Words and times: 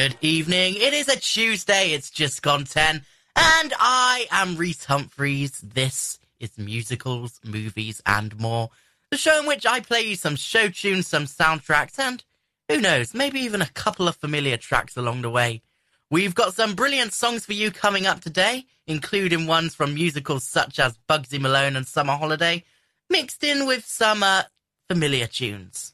Good 0.00 0.16
evening. 0.22 0.76
It 0.76 0.94
is 0.94 1.08
a 1.08 1.20
Tuesday. 1.20 1.90
It's 1.90 2.08
just 2.08 2.40
gone 2.40 2.64
10. 2.64 3.04
And 3.36 3.74
I 3.78 4.26
am 4.30 4.56
Rhys 4.56 4.86
Humphreys. 4.86 5.60
This 5.60 6.18
is 6.38 6.56
musicals, 6.56 7.38
movies, 7.44 8.00
and 8.06 8.34
more. 8.40 8.70
The 9.10 9.18
show 9.18 9.38
in 9.38 9.46
which 9.46 9.66
I 9.66 9.80
play 9.80 10.00
you 10.00 10.16
some 10.16 10.36
show 10.36 10.70
tunes, 10.70 11.06
some 11.06 11.26
soundtracks, 11.26 11.98
and 11.98 12.24
who 12.70 12.80
knows, 12.80 13.12
maybe 13.12 13.40
even 13.40 13.60
a 13.60 13.66
couple 13.66 14.08
of 14.08 14.16
familiar 14.16 14.56
tracks 14.56 14.96
along 14.96 15.20
the 15.20 15.28
way. 15.28 15.60
We've 16.08 16.34
got 16.34 16.54
some 16.54 16.74
brilliant 16.74 17.12
songs 17.12 17.44
for 17.44 17.52
you 17.52 17.70
coming 17.70 18.06
up 18.06 18.20
today, 18.20 18.64
including 18.86 19.46
ones 19.46 19.74
from 19.74 19.92
musicals 19.92 20.44
such 20.44 20.78
as 20.78 20.98
Bugsy 21.10 21.38
Malone 21.38 21.76
and 21.76 21.86
Summer 21.86 22.14
Holiday, 22.14 22.64
mixed 23.10 23.44
in 23.44 23.66
with 23.66 23.84
some 23.84 24.22
uh, 24.22 24.44
familiar 24.88 25.26
tunes. 25.26 25.92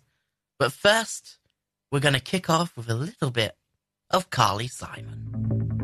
But 0.60 0.70
first, 0.70 1.38
we're 1.91 1.98
going 1.98 2.14
to 2.14 2.20
kick 2.20 2.48
off 2.48 2.77
with 2.77 2.88
a 2.88 2.95
little 2.95 3.32
bit 3.32 3.56
of 4.10 4.30
Carly 4.30 4.69
Simon. 4.69 5.75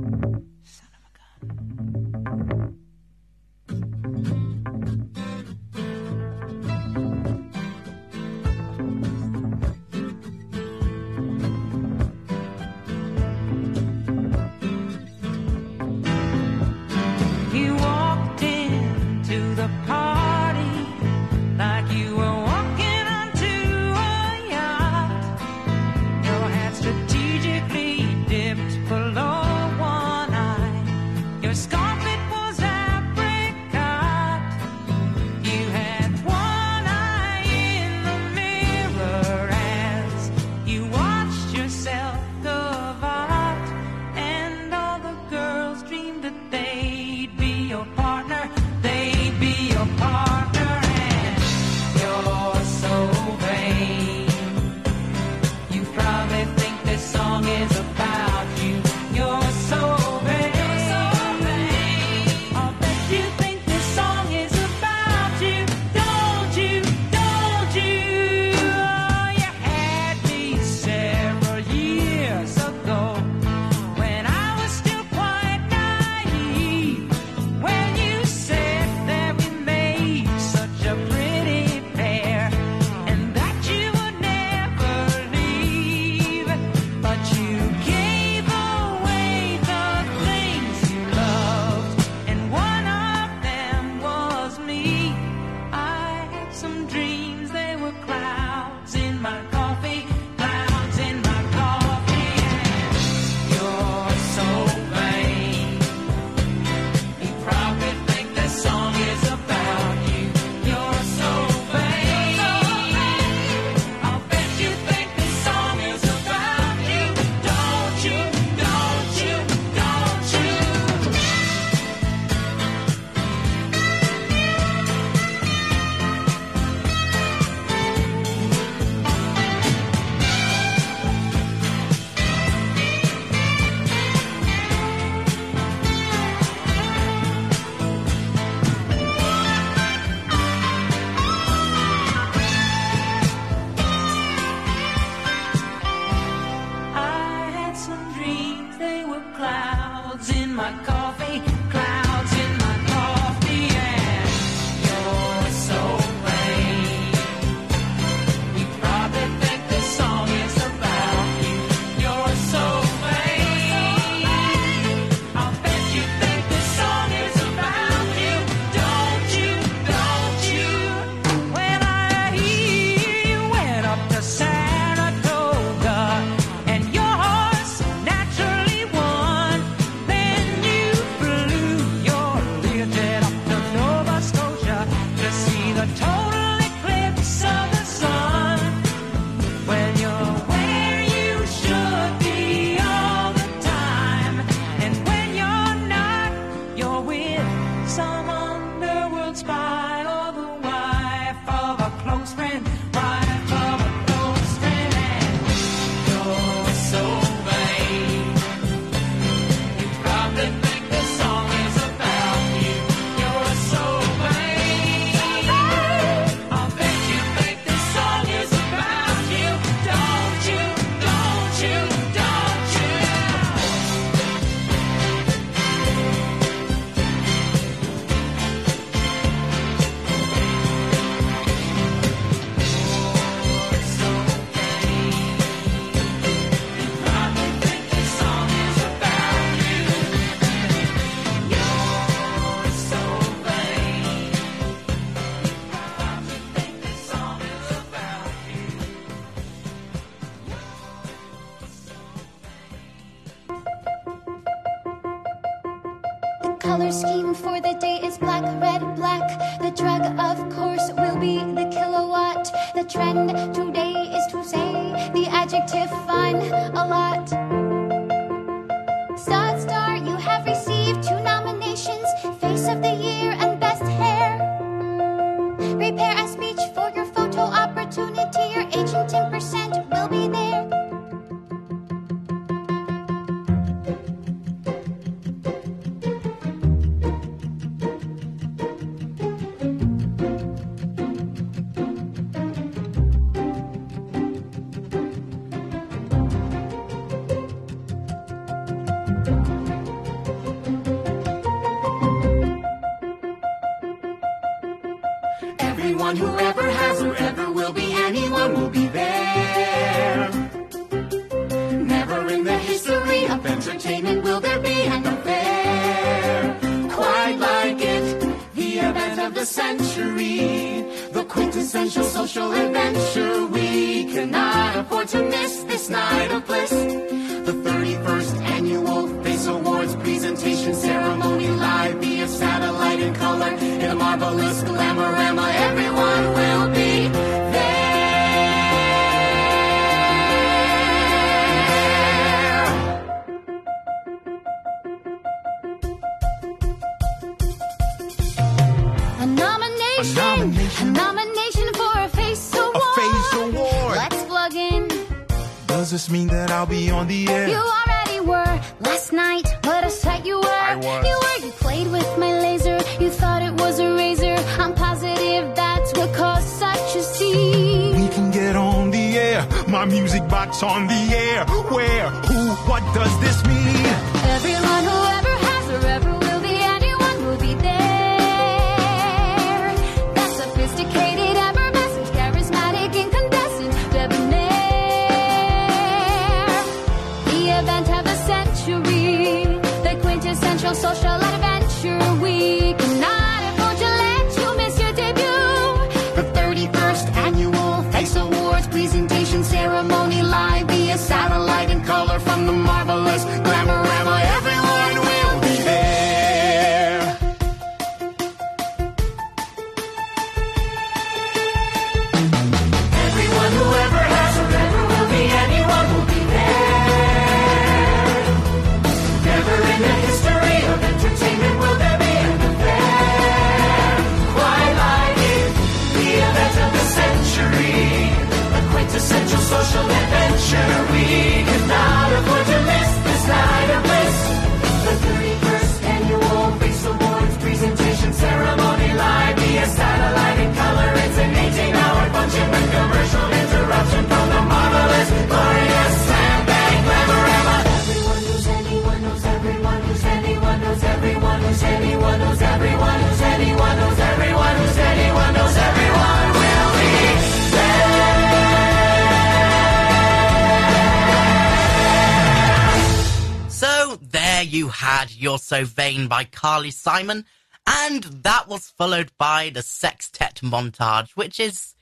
So 463.49 463.97
there 464.01 464.43
you 464.43 464.69
had 464.69 465.15
You're 465.15 465.39
So 465.39 465.65
Vain 465.65 466.09
by 466.09 466.25
Carly 466.25 466.71
Simon. 466.71 467.27
And 467.67 468.03
that 468.05 468.49
was 468.49 468.71
followed 468.71 469.13
by 469.19 469.51
the 469.51 469.63
sextet 469.63 470.37
montage, 470.43 471.11
which 471.11 471.39
is. 471.39 471.75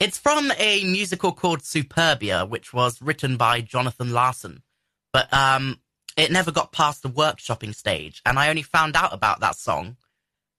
It's 0.00 0.16
from 0.16 0.52
a 0.56 0.84
musical 0.84 1.32
called 1.32 1.60
Superbia, 1.62 2.48
which 2.48 2.72
was 2.72 3.02
written 3.02 3.36
by 3.36 3.60
Jonathan 3.60 4.12
Larson. 4.12 4.62
But 5.12 5.32
um, 5.34 5.80
it 6.18 6.32
never 6.32 6.50
got 6.50 6.72
past 6.72 7.02
the 7.02 7.08
workshopping 7.08 7.74
stage. 7.74 8.20
And 8.26 8.38
I 8.38 8.50
only 8.50 8.62
found 8.62 8.96
out 8.96 9.14
about 9.14 9.40
that 9.40 9.54
song 9.54 9.96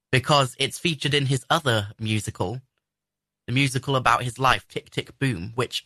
because 0.09 0.55
it's 0.57 0.79
featured 0.79 1.13
in 1.13 1.25
his 1.25 1.45
other 1.49 1.89
musical, 1.99 2.61
the 3.45 3.53
musical 3.53 3.97
about 3.97 4.23
his 4.23 4.39
life, 4.39 4.65
Tick 4.69 4.89
Tick 4.89 5.19
Boom, 5.19 5.51
which 5.55 5.85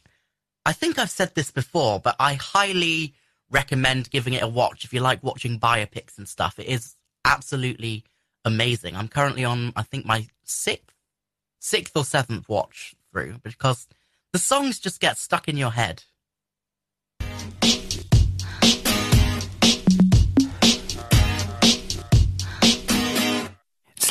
I 0.63 0.73
think 0.73 0.97
I've 0.99 1.09
said 1.09 1.33
this 1.33 1.49
before, 1.49 1.99
but 1.99 2.15
I 2.19 2.35
highly 2.35 3.15
recommend 3.49 4.11
giving 4.11 4.33
it 4.33 4.43
a 4.43 4.47
watch 4.47 4.85
if 4.85 4.93
you 4.93 4.99
like 4.99 5.23
watching 5.23 5.59
biopics 5.59 6.19
and 6.19 6.27
stuff. 6.27 6.59
It 6.59 6.67
is 6.67 6.95
absolutely 7.25 8.03
amazing. 8.45 8.95
I'm 8.95 9.07
currently 9.07 9.43
on, 9.43 9.73
I 9.75 9.81
think, 9.81 10.05
my 10.05 10.27
sixth, 10.43 10.95
sixth 11.59 11.97
or 11.97 12.05
seventh 12.05 12.47
watch 12.47 12.93
through 13.11 13.39
because 13.43 13.87
the 14.33 14.39
songs 14.39 14.79
just 14.79 14.99
get 14.99 15.17
stuck 15.17 15.47
in 15.47 15.57
your 15.57 15.71
head. 15.71 16.03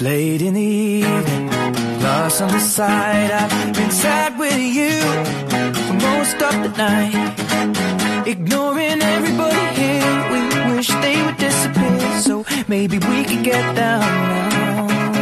late 0.03 0.43
in 0.43 0.55
the 0.55 0.61
evening, 0.61 1.47
lost 2.03 2.43
on 2.43 2.51
the 2.51 2.59
side. 2.59 3.31
I've 3.31 3.75
been 3.75 3.91
sad 3.91 4.37
with 4.37 4.59
you 4.59 4.99
for 5.87 5.95
most 6.09 6.43
of 6.43 6.55
the 6.65 6.73
night, 6.77 8.27
ignoring 8.27 9.01
everybody 9.01 9.67
here. 9.81 10.13
We 10.33 10.75
wish 10.75 10.89
they 10.89 11.23
would 11.25 11.37
disappear, 11.37 12.21
so 12.21 12.45
maybe 12.67 12.99
we 12.99 13.25
could 13.25 13.45
get 13.45 13.77
down 13.77 14.01
now. 14.01 15.22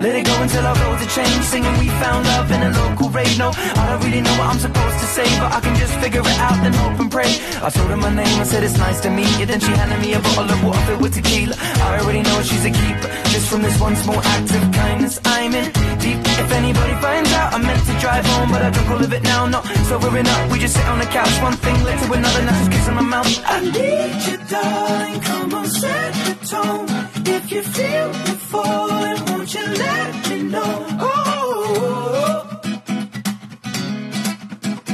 Let 0.00 0.14
it 0.14 0.26
go 0.26 0.34
until 0.42 0.66
our 0.66 0.76
roads 0.76 1.02
are 1.02 1.10
changed. 1.10 1.44
Singing 1.44 1.76
we 1.78 1.88
found 2.02 2.26
love 2.26 2.50
in 2.50 2.62
a 2.62 2.70
local 2.70 3.08
rave. 3.10 3.38
No, 3.38 3.50
I 3.54 3.82
don't 3.88 4.02
really 4.04 4.20
know 4.20 4.34
what 4.38 4.48
I'm 4.52 4.58
supposed 4.58 4.98
to 5.00 5.06
say, 5.06 5.26
but 5.40 5.52
I 5.52 5.60
can 5.60 5.74
just 5.76 5.94
figure 6.00 6.20
it 6.20 6.38
out 6.38 6.58
and 6.66 6.74
hope 6.74 7.00
and 7.00 7.10
pray. 7.10 7.32
I 7.62 7.70
told 7.70 7.88
her 7.90 7.96
my 7.96 8.12
name, 8.12 8.40
I 8.40 8.44
said 8.44 8.62
it's 8.62 8.78
nice 8.78 9.00
to 9.00 9.10
meet 9.10 9.32
you. 9.38 9.46
Then 9.46 9.60
she 9.60 9.72
handed 9.72 10.00
me 10.00 10.14
a 10.14 10.20
bottle 10.20 10.50
of 10.50 10.64
water 10.64 10.80
filled 10.86 11.02
with 11.02 11.14
tequila. 11.14 11.56
I 11.58 12.00
already 12.00 12.22
know 12.22 12.42
she's 12.42 12.64
a 12.64 12.70
keeper. 12.70 13.08
Just 13.32 13.48
from 13.50 13.62
this 13.62 13.78
one 13.80 13.96
small 13.96 14.20
act 14.20 14.50
of 14.54 14.62
kindness, 14.72 15.20
I'm 15.24 15.52
in 15.54 15.66
deep. 15.98 16.20
If 16.42 16.52
anybody 16.52 16.94
finds 17.00 17.32
out, 17.32 17.54
I 17.54 17.58
meant 17.58 17.82
to 17.86 17.94
drive 17.98 18.24
home, 18.26 18.50
but 18.50 18.62
I 18.62 18.70
drunk 18.70 18.90
all 18.90 19.02
of 19.02 19.12
it 19.12 19.22
now. 19.22 19.46
Not 19.46 19.64
sobering 19.88 20.26
up, 20.26 20.52
we 20.52 20.58
just 20.58 20.76
sit 20.76 20.86
on 20.86 20.98
the 20.98 21.06
couch. 21.06 21.34
One 21.42 21.56
thing 21.64 21.76
led 21.84 21.98
to 22.04 22.12
another, 22.12 22.42
now 22.42 22.58
she's 22.58 22.68
kissing 22.68 22.94
my 22.94 23.02
mouth. 23.02 23.28
I 23.44 23.60
need 23.60 24.18
you, 24.28 24.38
darling. 24.52 25.20
Come 25.20 25.54
on, 25.54 25.66
set 25.66 26.12
the 26.26 26.34
tone. 26.52 26.86
If 27.26 27.52
you 27.52 27.62
feel 27.62 28.08
me 28.08 28.32
falling, 28.52 29.18
won't 29.26 29.54
you 29.54 29.66
let 29.66 29.85
me 30.30 30.42
know? 30.42 30.86
Oh, 31.00 32.60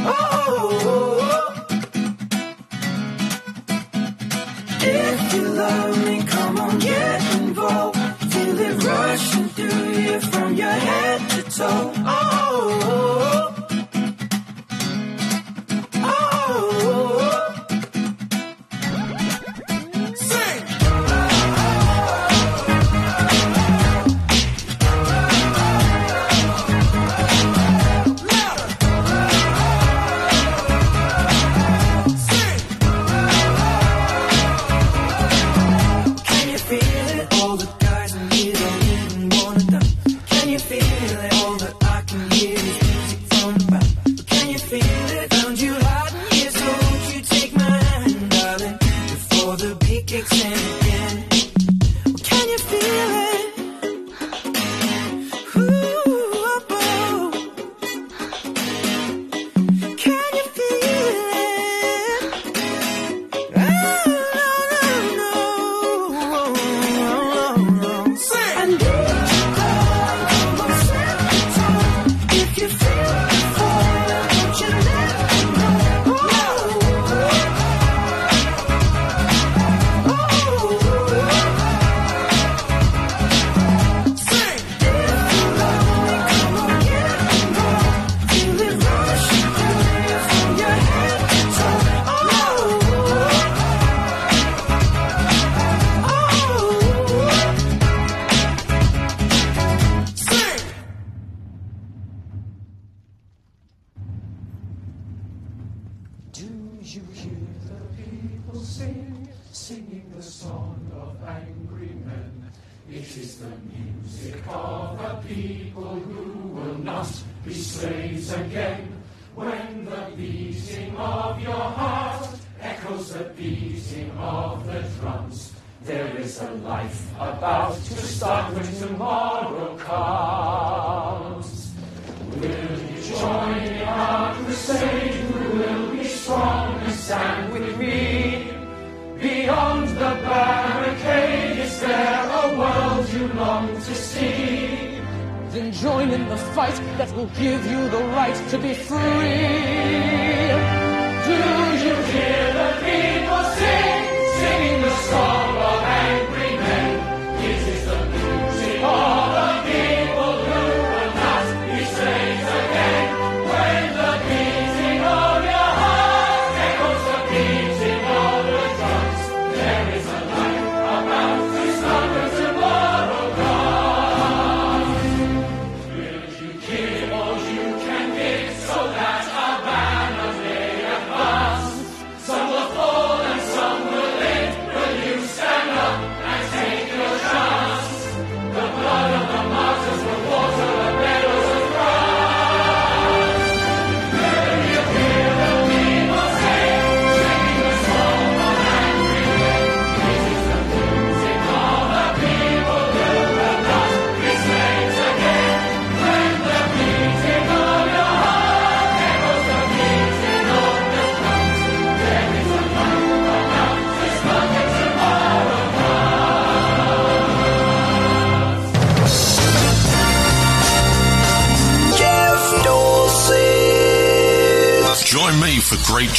oh, 0.04 1.54
If 4.80 5.34
you 5.34 5.42
love 5.48 6.04
me, 6.04 6.22
come 6.24 6.58
on, 6.60 6.78
get 6.78 7.34
involved. 7.40 7.96
Feel 8.32 8.58
it 8.58 8.84
rushing 8.84 9.48
through 9.48 9.92
you 10.00 10.20
from 10.20 10.54
your 10.54 10.68
head 10.88 11.30
to 11.30 11.42
toe. 11.44 11.92
Oh, 11.96 12.04
oh, 12.06 12.80
oh. 12.84 13.31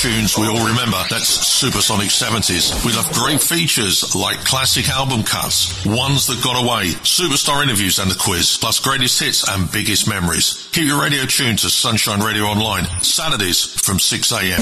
Tunes 0.04 0.38
we 0.38 0.48
all 0.48 0.68
remember. 0.68 1.02
That's 1.10 1.30
Supersonic 1.30 2.10
70s. 2.10 2.84
We 2.86 2.92
love 2.92 3.10
great 3.14 3.40
features 3.40 4.14
like 4.14 4.38
classic 4.44 4.90
album 4.90 5.24
cuts, 5.24 5.86
ones 5.86 6.28
that 6.28 6.44
got 6.44 6.62
away, 6.62 6.88
superstar 7.08 7.64
interviews 7.64 8.00
and 8.00 8.12
the 8.12 8.16
quiz, 8.20 8.58
plus 8.58 8.82
greatest 8.82 9.18
hits 9.18 9.48
and 9.48 9.72
biggest 9.72 10.10
memories. 10.10 10.68
Keep 10.74 10.88
your 10.88 11.02
radio 11.02 11.24
tuned 11.24 11.60
to 11.60 11.70
Sunshine 11.70 12.20
Radio 12.20 12.44
Online, 12.44 12.84
Saturdays 13.02 13.64
from 13.64 13.98
6am. 13.98 14.60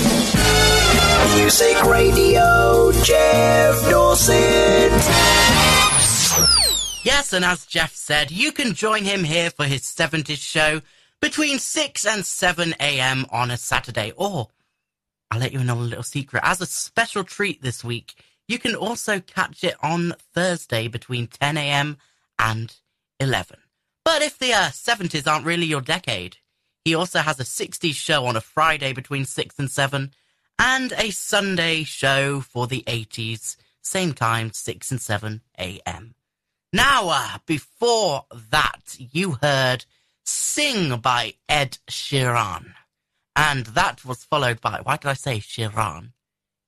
Music 1.39 1.83
Radio, 1.85 2.91
Jeff 3.03 3.89
Dawson. 3.89 4.91
Yes, 7.03 7.33
and 7.33 7.43
as 7.43 7.65
Jeff 7.65 7.95
said, 7.95 8.29
you 8.29 8.51
can 8.51 8.75
join 8.75 9.05
him 9.05 9.23
here 9.23 9.49
for 9.49 9.65
his 9.65 9.81
70s 9.81 10.37
show 10.37 10.81
between 11.19 11.57
6 11.57 12.05
and 12.05 12.23
7 12.23 12.75
a.m. 12.79 13.25
on 13.31 13.49
a 13.49 13.57
Saturday, 13.57 14.13
or 14.15 14.49
I'll 15.31 15.39
let 15.39 15.53
you 15.53 15.61
in 15.61 15.69
on 15.69 15.77
a 15.77 15.81
little 15.81 16.03
secret. 16.03 16.43
As 16.45 16.59
a 16.59 16.65
special 16.65 17.23
treat 17.23 17.61
this 17.61 17.83
week, 17.83 18.15
you 18.49 18.59
can 18.59 18.75
also 18.75 19.21
catch 19.21 19.63
it 19.63 19.75
on 19.81 20.13
Thursday 20.33 20.89
between 20.89 21.27
10 21.27 21.57
a.m. 21.57 21.97
and 22.37 22.75
11. 23.21 23.57
But 24.03 24.21
if 24.21 24.37
the 24.37 24.53
uh, 24.53 24.69
70s 24.71 25.31
aren't 25.31 25.45
really 25.45 25.65
your 25.65 25.79
decade, 25.79 26.37
he 26.83 26.93
also 26.93 27.19
has 27.19 27.39
a 27.39 27.43
60s 27.43 27.95
show 27.95 28.25
on 28.25 28.35
a 28.35 28.41
Friday 28.41 28.91
between 28.91 29.23
6 29.23 29.57
and 29.57 29.71
7 29.71 30.11
and 30.59 30.93
a 30.97 31.11
Sunday 31.11 31.83
show 31.83 32.41
for 32.41 32.67
the 32.67 32.83
80s, 32.85 33.55
same 33.81 34.13
time, 34.13 34.51
6 34.51 34.91
and 34.91 35.01
7 35.01 35.41
a.m. 35.57 36.15
Now, 36.73 37.09
uh, 37.09 37.37
before 37.45 38.25
that, 38.51 38.97
you 38.97 39.37
heard 39.41 39.85
Sing 40.23 40.99
by 40.99 41.35
Ed 41.47 41.77
Sheeran. 41.89 42.73
And 43.35 43.65
that 43.67 44.03
was 44.03 44.23
followed 44.23 44.61
by, 44.61 44.79
why 44.83 44.97
did 44.97 45.07
I 45.07 45.13
say 45.13 45.39
Sheeran? 45.39 46.11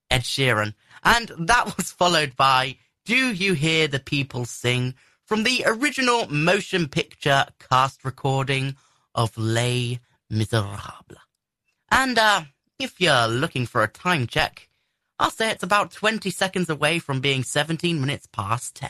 Ed 0.10 0.22
Sheeran. 0.22 0.74
And 1.03 1.32
that 1.38 1.75
was 1.77 1.91
followed 1.91 2.36
by 2.36 2.77
Do 3.05 3.34
You 3.34 3.53
Hear 3.53 3.88
the 3.88 4.00
People 4.00 4.46
Sing 4.46 4.96
from 5.25 5.43
the 5.43 5.63
original 5.65 6.27
motion 6.27 6.88
picture 6.88 7.46
cast 7.60 8.05
recording 8.05 8.75
of 9.15 9.38
Les 9.38 10.00
Miserables. 10.29 11.17
And 11.91 12.17
uh, 12.17 12.43
if 12.79 13.00
you're 13.00 13.27
looking 13.27 13.65
for 13.65 13.84
a 13.84 13.88
time 13.88 14.27
check, 14.27 14.70
I'll 15.20 15.32
say 15.32 15.51
it's 15.51 15.63
about 15.63 15.91
20 15.91 16.29
seconds 16.29 16.70
away 16.70 17.00
from 17.00 17.22
being 17.22 17.43
17 17.43 18.00
minutes 18.00 18.27
past 18.27 18.75
10. 18.75 18.89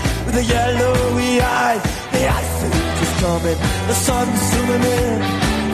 with 0.31 0.47
the 0.47 0.53
yellowy 0.53 1.41
eyes. 1.41 1.83
The 2.11 2.27
ice 2.27 2.63
is 3.03 3.13
coming, 3.21 3.57
the 3.87 3.93
sun's 3.93 4.39
zooming 4.51 4.83
in, 4.83 5.21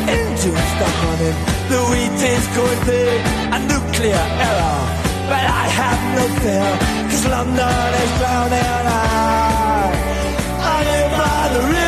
engines 0.09 0.67
stop 0.73 0.95
running, 1.03 1.37
the 1.71 1.79
wheat 1.89 2.19
is 2.33 2.47
going 2.57 2.81
big, 2.85 3.19
a 3.55 3.59
nuclear 3.71 4.25
error. 4.47 4.79
But 5.29 5.45
I 5.61 5.65
have 5.79 6.01
no 6.17 6.25
fear, 6.41 6.69
cause 7.09 7.25
London 7.27 7.93
is 8.03 8.11
drowning. 8.19 8.85
I, 8.87 9.03
I 10.73 10.77
live 10.91 11.11
by 11.17 11.53
the 11.53 11.61
river. 11.73 11.86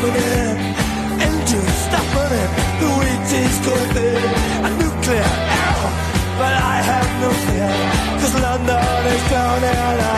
Zooming 0.00 0.14
in, 0.14 0.56
engines 1.20 1.74
stop 1.86 2.06
running, 2.14 2.50
the 2.80 2.88
wheat 2.98 3.30
is 3.42 3.58
going 3.66 3.90
a 4.66 4.70
nuclear 4.78 5.30
error, 5.58 5.90
but 6.38 6.54
I 6.54 6.76
have 6.90 7.08
no 7.22 7.30
fear, 7.44 7.72
cause 8.20 8.34
London 8.40 9.06
is 9.06 9.28
drowning. 9.28 10.17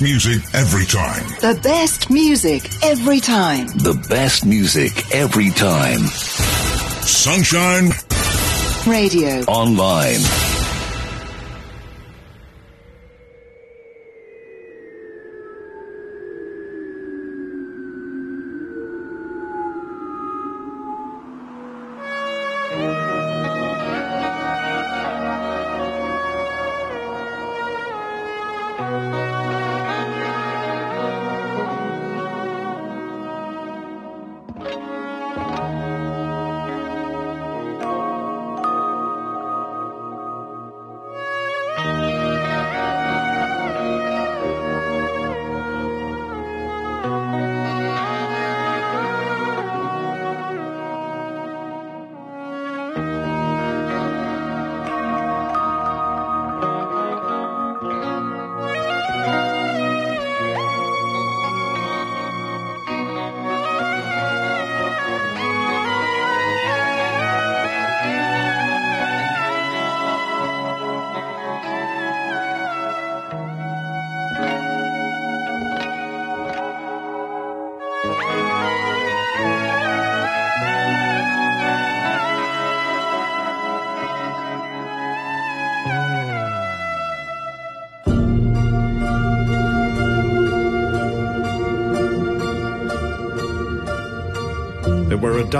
Best 0.00 0.08
music 0.08 0.54
every 0.54 0.86
time. 0.86 1.26
The 1.40 1.60
best 1.62 2.10
music 2.10 2.70
every 2.82 3.20
time. 3.20 3.66
The 3.66 3.92
best 4.08 4.46
music 4.46 5.14
every 5.14 5.50
time. 5.50 6.06
Sunshine 7.02 7.90
Radio. 8.86 9.42
Online. 9.44 10.49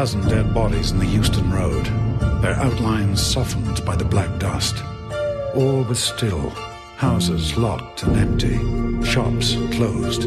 Dozen 0.01 0.27
dead 0.31 0.55
bodies 0.55 0.93
in 0.93 0.99
the 0.99 1.05
Euston 1.05 1.51
Road, 1.51 1.85
their 2.41 2.55
outlines 2.55 3.21
softened 3.21 3.85
by 3.85 3.95
the 3.95 4.03
black 4.03 4.39
dust. 4.39 4.83
All 5.55 5.83
was 5.83 6.03
still, 6.03 6.49
houses 6.97 7.55
locked 7.59 8.05
and 8.05 8.17
empty, 8.17 8.57
shops 9.05 9.57
closed. 9.77 10.23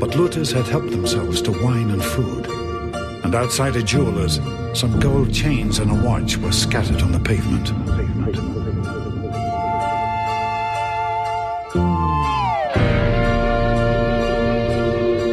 But 0.00 0.16
looters 0.16 0.50
had 0.50 0.66
helped 0.66 0.92
themselves 0.92 1.42
to 1.42 1.50
wine 1.62 1.90
and 1.90 2.02
food. 2.02 2.46
And 3.22 3.34
outside 3.34 3.76
a 3.76 3.82
jeweller's, 3.82 4.40
some 4.72 4.98
gold 4.98 5.30
chains 5.30 5.78
and 5.78 5.90
a 5.90 6.02
watch 6.08 6.38
were 6.38 6.50
scattered 6.50 7.02
on 7.02 7.12
the 7.12 7.20
pavement. 7.20 7.68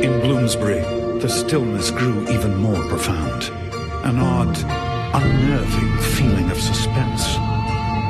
In 0.03 0.19
Bloomsbury, 0.19 0.81
the 1.21 1.29
stillness 1.29 1.91
grew 1.91 2.27
even 2.27 2.57
more 2.57 2.85
profound. 2.89 3.68
An 4.09 4.17
odd, 4.17 4.57
unnerving 5.13 5.97
feeling 6.15 6.49
of 6.49 6.59
suspense, 6.59 7.35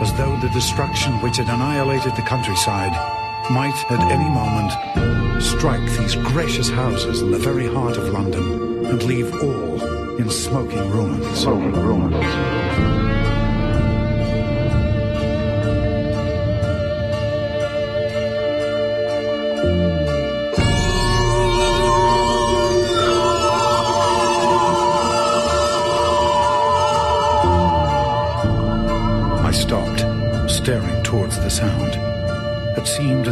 as 0.02 0.14
though 0.14 0.34
the 0.38 0.48
destruction 0.54 1.12
which 1.22 1.36
had 1.36 1.50
annihilated 1.50 2.16
the 2.16 2.22
countryside 2.22 2.94
might 3.52 3.76
at 3.92 4.10
any 4.10 4.30
moment 4.30 5.44
strike 5.44 5.84
these 5.98 6.16
gracious 6.16 6.70
houses 6.70 7.22
in 7.22 7.32
the 7.32 7.38
very 7.38 7.68
heart 7.68 7.98
of 7.98 8.14
London 8.14 8.86
and 8.86 9.04
leave 9.04 9.30
all 9.44 9.84
in 10.16 10.30
smoking 10.30 10.90
ruins. 10.90 11.38
Smoking 11.38 11.74
ruins. 11.74 13.19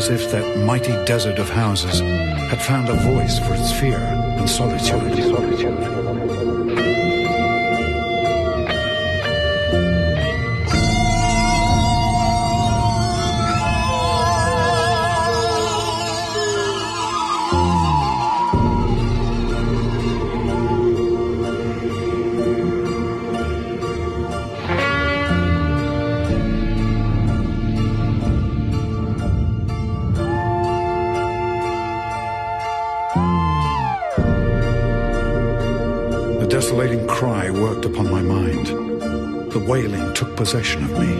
If 0.10 0.32
that 0.32 0.65
mighty 0.65 0.93
desert 1.06 1.39
of 1.39 1.50
houses 1.50 2.00
had 2.00 2.62
found 2.62 2.88
a 2.89 2.93
voice 2.93 3.39
for 3.39 3.54
its 3.54 3.72
fear 3.72 3.98
and 3.98 4.50
solitude. 4.50 5.02
The 5.12 6.66
cry 37.17 37.49
worked 37.49 37.84
upon 37.84 38.12
my 38.12 38.21
mind. 38.21 38.67
The 39.51 39.65
wailing 39.67 40.13
took 40.13 40.36
possession 40.36 40.84
of 40.84 40.91
me. 40.99 41.13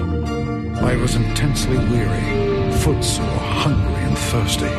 I 0.80 0.96
was 0.96 1.16
intensely 1.16 1.76
weary, 1.76 2.72
footsore, 2.82 3.40
hungry, 3.66 4.04
and 4.04 4.16
thirsty. 4.16 4.76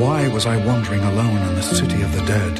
Why 0.00 0.28
was 0.28 0.46
I 0.46 0.64
wandering 0.64 1.02
alone 1.02 1.42
in 1.48 1.54
the 1.56 1.62
city 1.62 2.00
of 2.00 2.10
the 2.16 2.24
dead? 2.24 2.54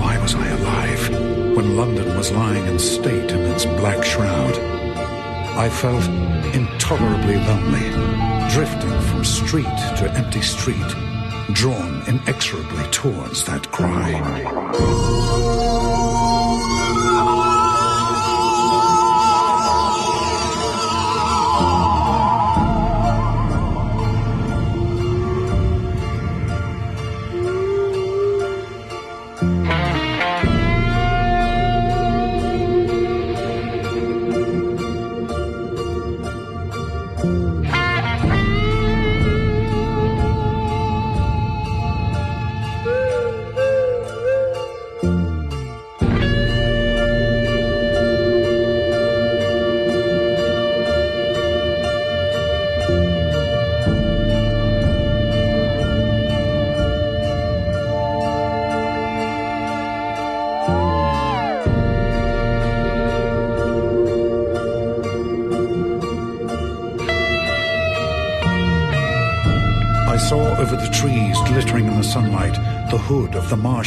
Why 0.00 0.18
was 0.18 0.34
I 0.34 0.48
alive 0.48 1.10
when 1.54 1.76
London 1.76 2.16
was 2.16 2.32
lying 2.32 2.66
in 2.66 2.80
state 2.80 3.30
in 3.30 3.42
its 3.52 3.64
black 3.64 4.02
shroud? 4.02 4.58
I 5.64 5.70
felt 5.70 6.04
intolerably 6.56 7.36
lonely, 7.36 7.88
drifting 8.50 9.00
from 9.08 9.24
street 9.24 9.76
to 9.98 10.12
empty 10.16 10.42
street, 10.42 10.90
drawn 11.52 12.02
inexorably 12.08 12.90
towards 12.90 13.44
that 13.44 13.70
cry. 13.70 15.47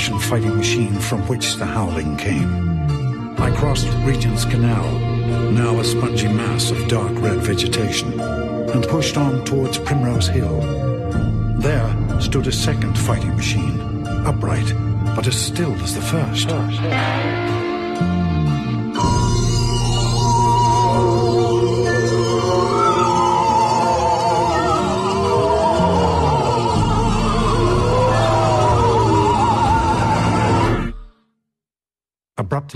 Martian 0.01 0.19
fighting 0.19 0.57
machine 0.57 0.99
from 0.99 1.21
which 1.27 1.57
the 1.57 1.65
howling 1.67 2.17
came. 2.17 3.35
I 3.39 3.55
crossed 3.55 3.87
Regent's 4.03 4.45
Canal, 4.45 4.97
now 5.51 5.79
a 5.79 5.83
spongy 5.83 6.27
mass 6.27 6.71
of 6.71 6.87
dark 6.87 7.11
red 7.21 7.37
vegetation, 7.37 8.19
and 8.19 8.83
pushed 8.87 9.15
on 9.15 9.45
towards 9.45 9.77
Primrose 9.77 10.27
Hill. 10.27 10.59
There 11.59 12.19
stood 12.19 12.47
a 12.47 12.51
second 12.51 12.97
fighting 12.97 13.35
machine, 13.35 14.07
upright, 14.25 14.73
but 15.15 15.27
as 15.27 15.39
still 15.39 15.73
as 15.83 15.93
the 15.93 16.01
first. 16.01 16.49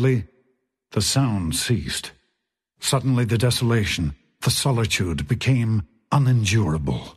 Abruptly, 0.06 0.30
the 0.92 1.02
sound 1.02 1.56
ceased. 1.56 2.12
Suddenly, 2.80 3.26
the 3.26 3.40
desolation, 3.40 4.14
the 4.42 4.52
solitude 4.52 5.28
became 5.28 5.88
unendurable. 6.12 7.16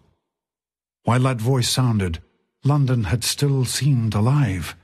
While 1.04 1.20
that 1.20 1.38
voice 1.38 1.68
sounded, 1.68 2.20
London 2.64 3.04
had 3.04 3.24
still 3.24 3.66
seemed 3.66 4.14
alive. 4.14 4.74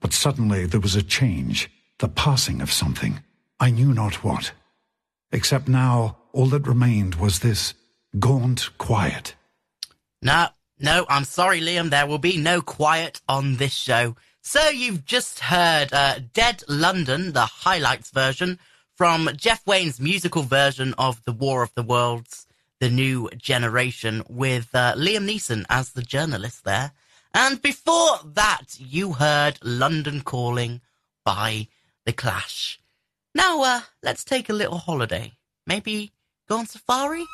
But 0.00 0.12
suddenly 0.12 0.66
there 0.66 0.80
was 0.80 0.94
a 0.94 1.02
change, 1.02 1.68
the 1.98 2.08
passing 2.08 2.60
of 2.60 2.70
something. 2.70 3.20
I 3.58 3.70
knew 3.70 3.92
not 3.92 4.22
what. 4.22 4.52
Except 5.32 5.66
now, 5.66 6.18
all 6.32 6.46
that 6.46 6.68
remained 6.68 7.16
was 7.16 7.40
this 7.40 7.74
gaunt 8.20 8.70
quiet. 8.78 9.34
No, 10.22 10.46
no, 10.78 11.06
I'm 11.08 11.24
sorry, 11.24 11.60
Liam. 11.60 11.90
There 11.90 12.06
will 12.06 12.18
be 12.18 12.36
no 12.36 12.62
quiet 12.62 13.20
on 13.28 13.56
this 13.56 13.74
show. 13.74 14.14
So 14.48 14.68
you've 14.68 15.04
just 15.04 15.40
heard 15.40 15.92
uh, 15.92 16.20
Dead 16.32 16.62
London, 16.68 17.32
the 17.32 17.46
highlights 17.46 18.12
version, 18.12 18.60
from 18.94 19.28
Jeff 19.36 19.66
Wayne's 19.66 19.98
musical 19.98 20.44
version 20.44 20.94
of 20.96 21.20
The 21.24 21.32
War 21.32 21.64
of 21.64 21.74
the 21.74 21.82
Worlds, 21.82 22.46
The 22.78 22.88
New 22.88 23.28
Generation, 23.36 24.22
with 24.28 24.68
uh, 24.72 24.94
Liam 24.94 25.28
Neeson 25.28 25.64
as 25.68 25.90
the 25.90 26.02
journalist 26.02 26.62
there. 26.62 26.92
And 27.34 27.60
before 27.60 28.20
that, 28.24 28.78
you 28.78 29.14
heard 29.14 29.58
London 29.64 30.20
Calling 30.20 30.80
by 31.24 31.66
The 32.04 32.12
Clash. 32.12 32.78
Now, 33.34 33.62
uh, 33.62 33.80
let's 34.04 34.22
take 34.22 34.48
a 34.48 34.52
little 34.52 34.78
holiday. 34.78 35.32
Maybe 35.66 36.12
go 36.48 36.58
on 36.58 36.66
safari? 36.66 37.24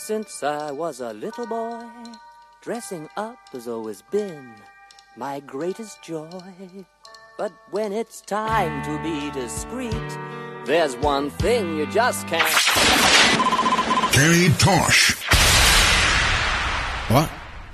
Since 0.00 0.42
I 0.42 0.70
was 0.70 1.00
a 1.00 1.12
little 1.12 1.46
boy, 1.46 1.86
dressing 2.62 3.06
up 3.18 3.36
has 3.52 3.68
always 3.68 4.02
been 4.10 4.54
my 5.14 5.40
greatest 5.40 6.02
joy. 6.02 6.42
But 7.36 7.52
when 7.70 7.92
it's 7.92 8.22
time 8.22 8.82
to 8.84 9.02
be 9.02 9.30
discreet, 9.38 10.18
there's 10.64 10.96
one 10.96 11.28
thing 11.28 11.76
you 11.76 11.86
just 11.86 12.26
can't. 12.28 12.48
Kenny 14.14 14.48
Tosh. 14.58 15.16
What? 17.10 17.30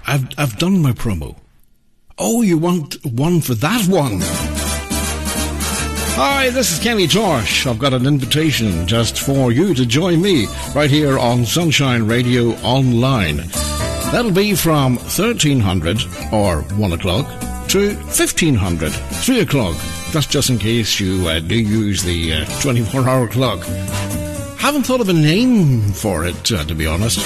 I've 0.09 0.29
I've 0.37 0.59
done 0.59 0.83
my 0.83 0.93
promo. 0.93 1.37
Oh, 2.19 2.43
you 2.43 2.59
want 2.59 3.05
one 3.05 3.41
for 3.41 3.55
that 3.55 3.87
one? 3.87 4.56
Hi, 6.18 6.48
this 6.48 6.72
is 6.72 6.79
Kenny 6.79 7.07
Tosh. 7.07 7.66
I've 7.66 7.79
got 7.79 7.92
an 7.92 8.07
invitation 8.07 8.87
just 8.87 9.18
for 9.18 9.52
you 9.52 9.74
to 9.74 9.85
join 9.85 10.22
me 10.22 10.46
right 10.74 10.88
here 10.88 11.18
on 11.18 11.44
Sunshine 11.44 12.07
Radio 12.07 12.52
Online. 12.62 13.37
That'll 14.12 14.31
be 14.31 14.55
from 14.55 14.96
1300 14.96 16.02
or 16.33 16.62
1 16.62 16.92
o'clock 16.92 17.26
to 17.68 17.94
1500, 17.96 18.92
3 18.92 19.40
o'clock. 19.40 19.76
That's 20.14 20.26
just 20.26 20.48
in 20.48 20.59
case 20.59 20.98
you 20.98 21.29
uh, 21.29 21.40
do 21.40 21.55
use 21.55 22.02
the 22.02 22.33
uh, 22.33 22.61
24 22.62 23.07
hour 23.07 23.29
clock. 23.29 23.62
Haven't 24.57 24.85
thought 24.85 25.02
of 25.02 25.11
a 25.11 25.12
name 25.12 25.83
for 25.92 26.24
it, 26.24 26.50
uh, 26.50 26.64
to 26.64 26.74
be 26.74 26.87
honest. 26.87 27.18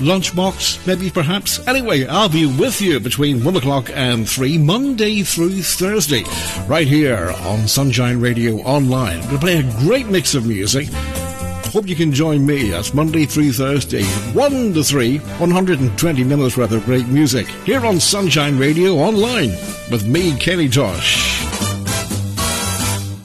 Lunchbox, 0.00 0.86
maybe 0.86 1.10
perhaps. 1.10 1.66
Anyway, 1.68 2.06
I'll 2.06 2.28
be 2.28 2.46
with 2.46 2.80
you 2.80 2.98
between 3.00 3.44
1 3.44 3.56
o'clock 3.56 3.90
and 3.94 4.28
3, 4.28 4.58
Monday 4.58 5.22
through 5.22 5.62
Thursday, 5.62 6.24
right 6.66 6.86
here 6.86 7.32
on 7.42 7.68
Sunshine 7.68 8.20
Radio 8.20 8.56
Online. 8.56 9.20
We'll 9.28 9.38
play 9.38 9.58
a 9.58 9.80
great 9.80 10.08
mix 10.08 10.34
of 10.34 10.46
music. 10.46 10.88
Hope 11.72 11.86
you 11.86 11.94
can 11.94 12.12
join 12.12 12.44
me. 12.44 12.70
That's 12.70 12.92
Monday 12.94 13.26
through 13.26 13.52
Thursday, 13.52 14.02
1 14.32 14.74
to 14.74 14.82
3, 14.82 15.18
120 15.18 16.24
minutes 16.24 16.56
worth 16.56 16.72
of 16.72 16.84
great 16.84 17.06
music 17.06 17.46
here 17.64 17.86
on 17.86 18.00
Sunshine 18.00 18.58
Radio 18.58 18.94
Online 18.94 19.50
with 19.90 20.04
me, 20.06 20.36
Kenny 20.38 20.68
Tosh. 20.68 21.40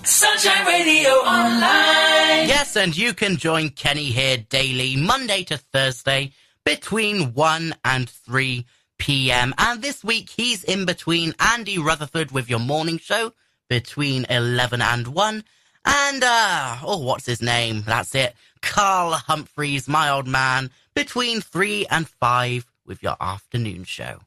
Sunshine 0.04 0.66
Radio 0.68 1.10
Online. 1.10 2.48
Yes, 2.48 2.76
and 2.76 2.96
you 2.96 3.14
can 3.14 3.38
join 3.38 3.70
Kenny 3.70 4.06
here 4.06 4.38
daily, 4.38 4.96
Monday 4.96 5.44
to 5.46 5.58
Thursday, 5.58 6.32
between 6.66 7.34
1 7.34 7.76
and 7.86 8.10
3 8.10 8.66
p.m. 8.98 9.54
And 9.58 9.82
this 9.82 10.04
week 10.04 10.30
he's 10.30 10.64
in 10.64 10.86
between 10.86 11.34
Andy 11.40 11.78
Rutherford 11.78 12.32
with 12.32 12.50
your 12.50 12.60
morning 12.60 12.98
show 12.98 13.34
between 13.70 14.26
11 14.30 14.82
and 14.82 15.08
1. 15.08 15.44
And, 15.86 16.24
uh, 16.24 16.78
oh, 16.84 16.98
what's 16.98 17.28
his 17.28 17.42
name? 17.42 17.84
That's 17.86 18.16
it. 18.16 18.36
Carl 18.62 19.14
Humphreys, 19.14 19.88
my 19.88 20.10
old 20.10 20.28
man, 20.28 20.72
between 20.96 21.42
three 21.42 21.86
and 21.88 22.08
five 22.08 22.66
with 22.86 23.04
your 23.04 23.16
afternoon 23.22 23.84
show. 23.84 24.22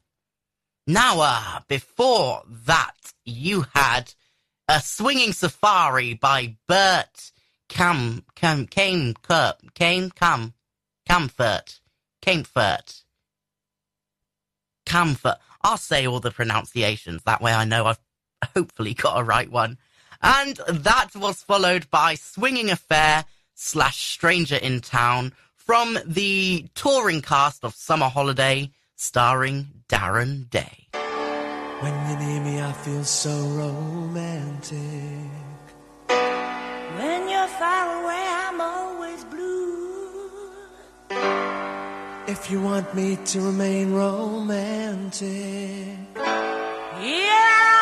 Now, 0.87 1.17
uh, 1.19 1.59
before 1.67 2.43
that, 2.65 3.13
you 3.25 3.65
had 3.75 4.13
a 4.69 4.79
swinging 4.79 5.33
safari 5.33 6.13
by 6.13 6.55
Bert 6.67 7.31
Cam 7.67 8.23
Cam 8.35 8.65
Cam 8.67 9.15
Came 9.73 10.09
Cam 10.11 10.53
Camfort 11.07 11.78
Camfort 12.29 13.01
Camfort. 14.85 15.37
I'll 15.63 15.77
say 15.77 16.05
all 16.05 16.19
the 16.19 16.31
pronunciations. 16.31 17.23
That 17.23 17.41
way 17.41 17.53
I 17.53 17.65
know 17.65 17.85
I've 17.85 17.99
hopefully 18.55 18.93
got 18.93 19.19
a 19.19 19.23
right 19.23 19.49
one. 19.49 19.77
And 20.21 20.57
that 20.67 21.15
was 21.15 21.41
followed 21.41 21.89
by 21.89 22.15
Swinging 22.15 22.69
Affair 22.69 23.25
slash 23.55 23.97
Stranger 23.97 24.57
in 24.57 24.81
Town 24.81 25.33
from 25.55 25.97
the 26.05 26.67
touring 26.75 27.21
cast 27.21 27.63
of 27.63 27.73
Summer 27.73 28.09
Holiday 28.09 28.71
starring 28.95 29.83
Darren 29.87 30.49
Day. 30.49 30.87
When 30.91 32.09
you're 32.09 32.19
near 32.19 32.41
me, 32.41 32.61
I 32.61 32.73
feel 32.73 33.03
so 33.03 33.31
romantic. 33.31 34.77
When 36.97 37.29
you're 37.29 37.47
far 37.47 38.03
away, 38.03 38.25
I'm 38.27 38.61
always 38.61 39.23
blue. 39.25 41.38
If 42.31 42.51
you 42.51 42.61
want 42.61 42.93
me 42.93 43.15
to 43.15 43.41
remain 43.41 43.91
romantic, 43.91 45.27
Yeah, 47.01 47.78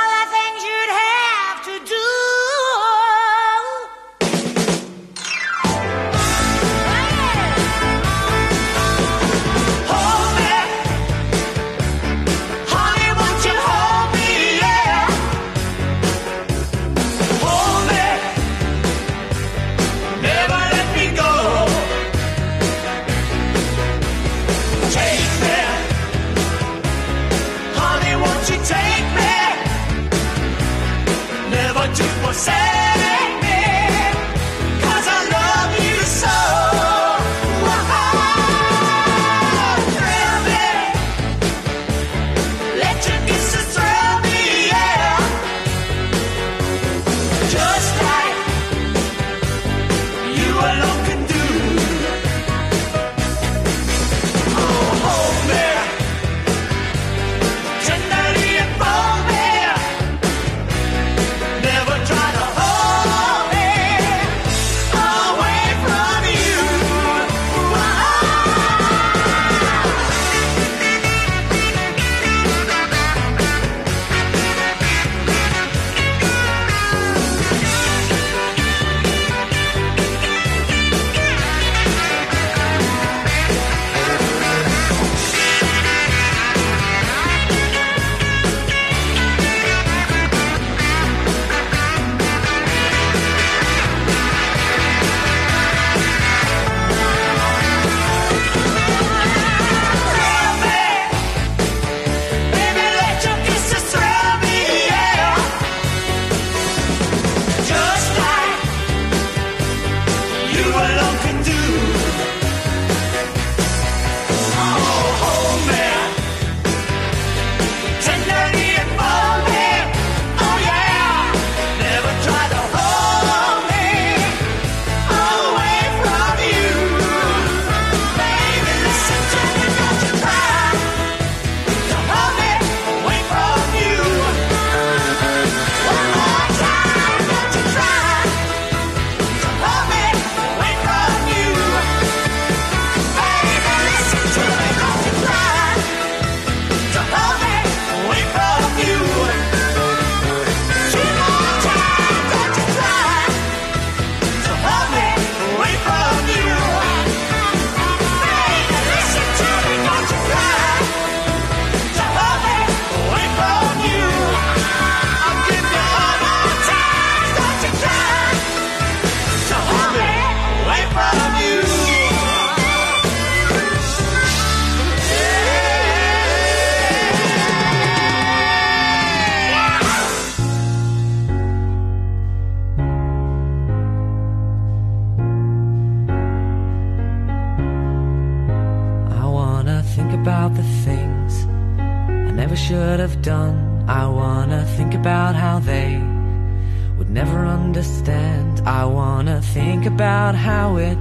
about 199.88 200.36
how 200.36 200.76
it 200.78 200.98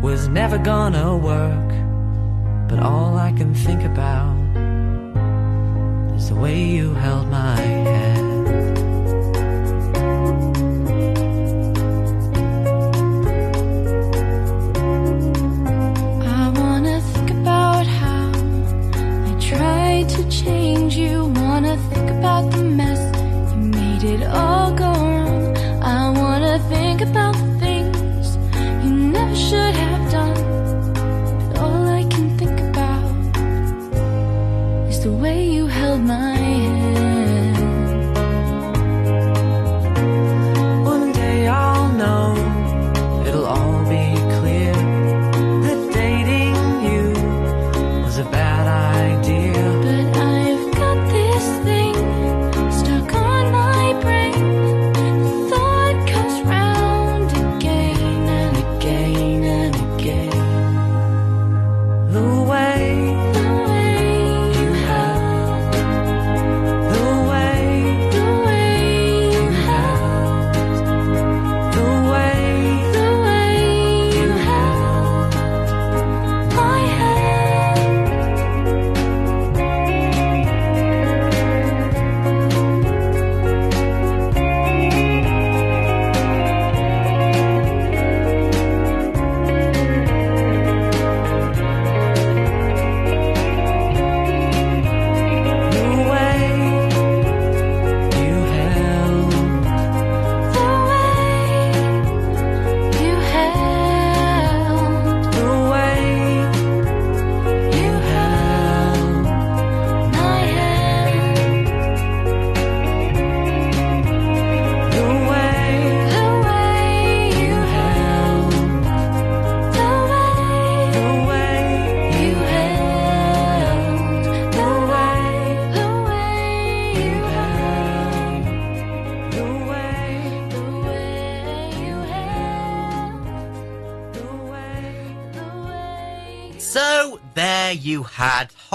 was 0.00 0.28
never 0.28 0.58
gonna 0.58 1.16
work. 1.16 1.70
But 2.68 2.80
all 2.80 3.16
I 3.18 3.32
can 3.32 3.54
think 3.54 3.82
about 3.82 4.34
is 6.16 6.30
the 6.30 6.34
way 6.34 6.64
you 6.64 6.94
held 6.94 7.28
my 7.28 7.56
hand. 7.56 7.93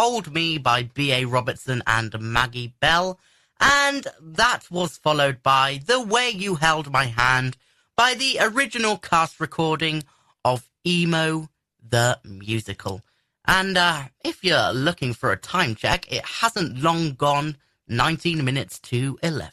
Hold 0.10 0.34
Me 0.34 0.57
by 0.57 0.82
B.A. 0.82 1.26
Robertson 1.26 1.84
and 1.86 2.20
Maggie 2.20 2.74
Bell. 2.80 3.20
And 3.60 4.07
that 4.20 4.72
was 4.72 4.97
followed 4.97 5.43
by 5.43 5.82
The 5.86 6.01
Way 6.01 6.32
You 6.32 6.55
Held 6.55 6.91
My 6.91 7.05
Hand 7.05 7.57
by 7.95 8.16
the 8.16 8.39
original 8.41 8.97
cast 8.97 9.39
recording 9.39 10.03
of 10.43 10.68
Emo 10.84 11.51
the 11.88 12.20
Musical. 12.24 13.03
And 13.45 13.78
uh, 13.78 14.05
if 14.26 14.43
you're 14.43 14.74
looking 14.74 15.14
for 15.14 15.32
a 15.32 15.38
time 15.38 15.76
check, 15.76 16.12
it 16.12 16.26
hasn't 16.26 16.82
long 16.82 17.14
gone 17.14 17.57
19 17.88 18.43
minutes 18.43 18.80
to 18.80 19.20
11. 19.22 19.51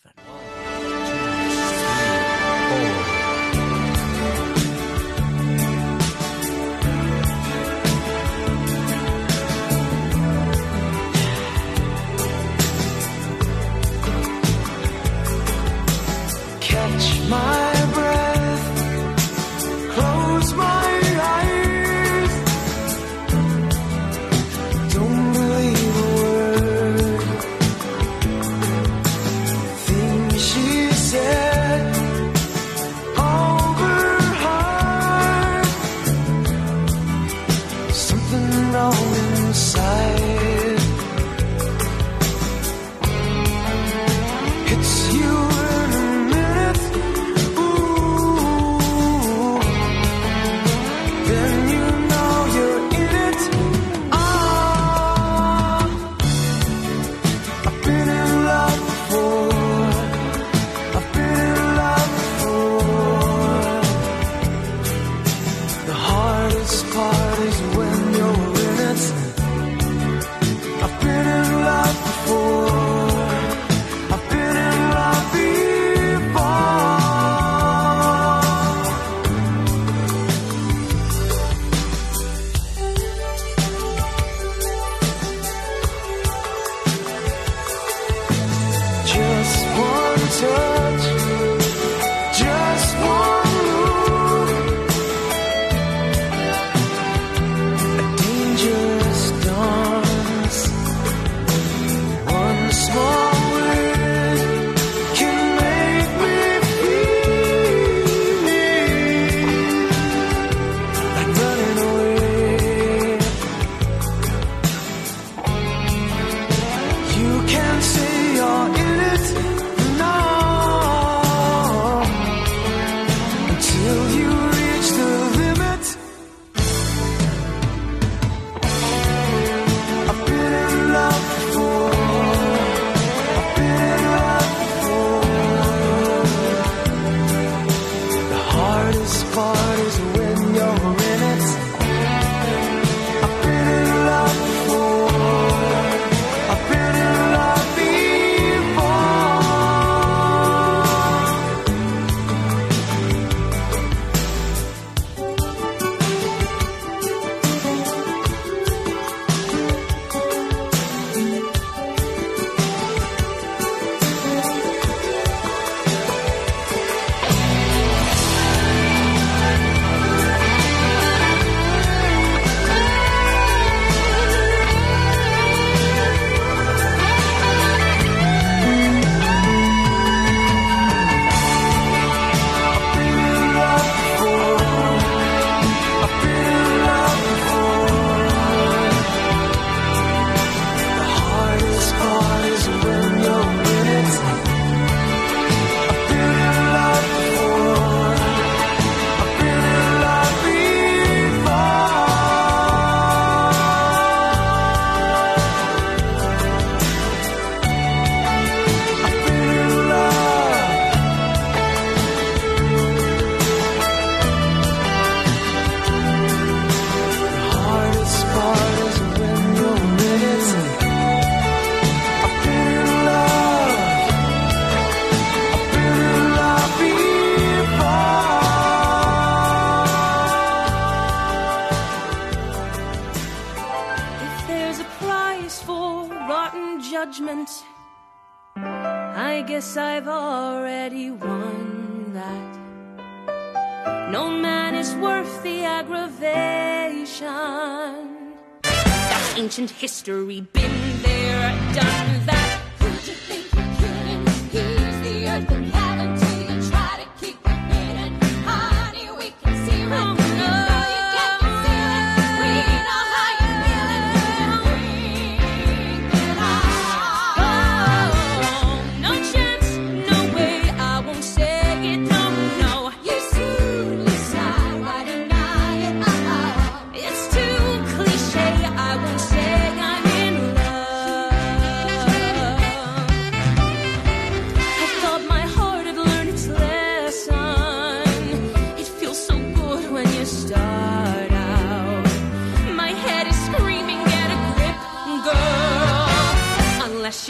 my 17.28 17.55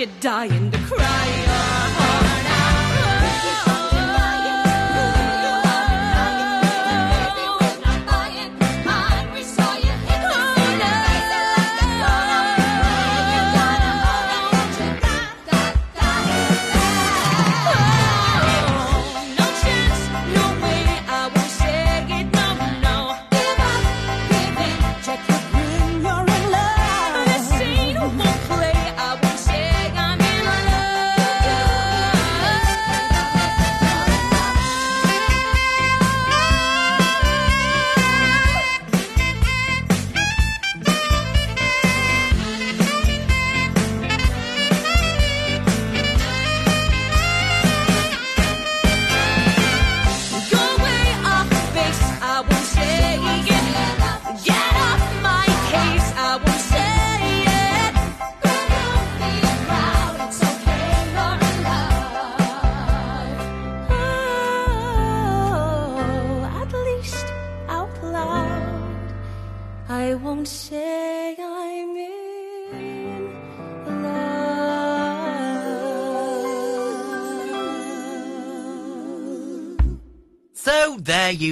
you're 0.07 0.21
dying 0.21 0.76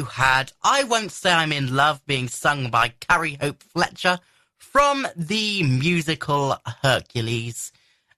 had 0.04 0.52
I 0.62 0.84
Won't 0.84 1.12
Say 1.12 1.32
I'm 1.32 1.52
in 1.52 1.74
Love 1.74 2.04
being 2.06 2.28
sung 2.28 2.70
by 2.70 2.94
Carrie 3.00 3.38
Hope 3.40 3.62
Fletcher 3.62 4.18
from 4.58 5.06
the 5.16 5.62
musical 5.62 6.56
Hercules. 6.82 7.72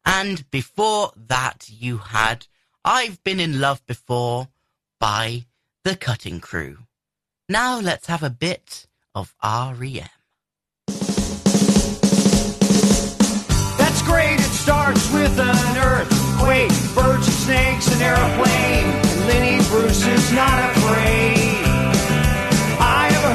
And 0.05 0.49
before 0.51 1.13
that 1.17 1.69
you 1.69 1.99
had 1.99 2.47
I've 2.85 3.23
Been 3.25 3.41
in 3.41 3.61
Love 3.61 3.85
Before 3.87 4.49
by 5.01 5.47
The 5.85 5.97
Cutting 5.97 6.41
Crew. 6.41 6.79
Now 7.49 7.81
let's 7.81 8.07
have 8.07 8.23
a 8.23 8.31
bit 8.31 8.87
of 9.15 9.35
REM. 9.43 10.09
That's 13.79 14.03
great, 14.03 14.39
it 14.39 14.53
starts 14.53 15.13
with 15.13 15.39
an 15.39 15.77
earthquake, 15.77 16.71
birds 16.95 17.27
and 17.27 17.37
snakes, 17.37 17.95
an 17.95 18.03
airplane. 18.03 19.27
Lenny 19.27 19.63
Bruce 19.69 20.07
is 20.07 20.33
not 20.33 20.77
afraid. 20.77 21.36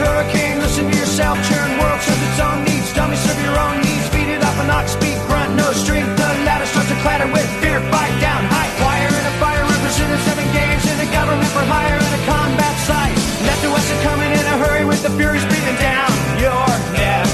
A 0.02 0.04
hurricane, 0.04 0.58
listen 0.58 0.90
to 0.90 0.98
yourself, 0.98 1.38
churn 1.46 1.78
world 1.78 2.02
serves 2.02 2.24
its 2.26 2.40
own 2.42 2.66
needs. 2.66 2.90
Dummy 2.98 3.14
serve 3.22 3.38
your 3.46 3.54
own 3.54 3.86
needs, 3.86 4.10
beat 4.10 4.34
it 4.34 4.42
up 4.42 4.58
and 4.58 4.66
not 4.66 4.90
speak, 4.90 5.14
grunt, 5.30 5.54
no 5.54 5.70
strength. 5.78 6.10
The 6.18 6.26
ladder 6.42 6.66
starts 6.66 6.90
to 6.90 6.98
clatter 7.06 7.30
with 7.30 7.46
fear, 7.62 7.78
fight 7.94 8.16
down, 8.18 8.42
high 8.50 8.72
wire 8.82 9.14
in 9.14 9.26
a 9.30 9.34
fire 9.38 9.62
represented 9.62 10.18
seven 10.26 10.48
games 10.58 10.82
in 10.90 10.98
the 10.98 11.10
government 11.14 11.46
for 11.54 11.62
hire 11.70 12.02
in 12.02 12.12
a 12.18 12.22
combat 12.26 12.76
site. 12.82 13.14
Left 13.46 13.62
to 13.62 13.70
us 13.78 13.86
and 13.94 14.02
coming 14.02 14.32
in 14.34 14.42
a 14.42 14.56
hurry 14.66 14.86
with 14.90 15.06
the 15.06 15.14
furies 15.14 15.46
breathing 15.46 15.78
down 15.78 16.10
your 16.42 16.66
neck. 16.98 17.30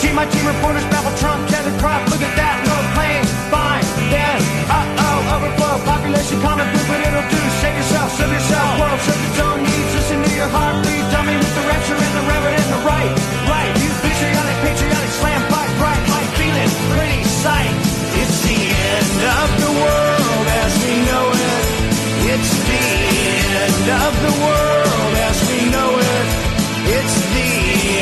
Team 0.00 0.16
my 0.16 0.24
team 0.32 0.48
reporters 0.48 0.88
baffle 0.88 1.12
Trump, 1.20 1.44
Kevin 1.52 1.76
Crop, 1.76 2.08
look 2.08 2.24
at 2.24 2.32
that, 2.40 2.56
no 2.64 2.76
plane, 2.96 3.24
fine, 3.52 3.84
then, 4.08 4.40
uh-oh, 4.72 5.36
overflow, 5.36 5.76
population 5.84 6.40
common 6.40 6.64
but 6.88 7.00
it'll 7.04 7.28
do, 7.28 7.40
save 7.60 7.76
yourself, 7.76 8.08
serve 8.16 8.32
yourself, 8.32 8.51
the 24.22 24.34
world 24.38 25.14
as 25.28 25.36
we 25.50 25.58
know 25.74 25.90
it, 25.98 26.26
it's 26.94 27.16
the 27.34 27.52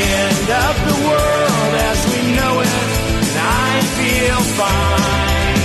end 0.05 0.49
of 0.53 0.75
the 0.85 0.99
world 1.09 1.73
as 1.89 1.99
we 2.13 2.21
know 2.37 2.55
it, 2.61 2.81
and 3.25 3.37
I 3.41 3.71
feel 3.97 4.41
fine. 4.61 5.61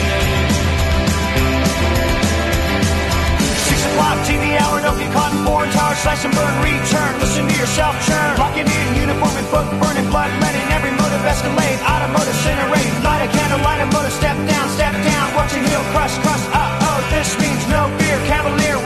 Six 3.68 3.80
o'clock 3.84 4.18
TV 4.24 4.56
hour, 4.64 4.80
don't 4.80 4.95
get 4.95 5.12
caught 5.12 5.36
in 5.36 5.43
foreign 5.43 5.72
tower, 5.76 5.95
slash 5.99 6.24
and 6.24 6.32
burn, 6.32 6.56
return, 6.64 7.12
listen 7.20 7.43
to 7.47 7.56
yourself 7.60 7.91
churn, 8.08 8.39
locking 8.39 8.68
in 8.68 8.88
uniform 8.95 9.36
and 9.36 9.47
book, 9.51 9.68
burning 9.84 10.08
blood, 10.08 10.32
letting 10.39 10.64
every 10.72 10.91
motive 10.95 11.24
escalate, 11.28 11.80
automotive 11.84 12.32
incinerate, 12.32 12.93
light 13.03 13.28
a 13.28 13.30
candle, 13.36 13.60
light 13.60 13.84
a 13.84 13.88
motor, 13.91 14.14
step 14.14 14.38
down, 14.47 14.70
step 14.72 14.95
down, 15.03 15.26
watching 15.36 15.64
heel 15.68 15.84
crush, 15.91 16.16
crush, 16.24 16.43
uh-oh, 16.56 16.99
this 17.12 17.36
means 17.43 17.60
no 17.68 17.91
fear, 17.99 18.16
cavalier, 18.32 18.84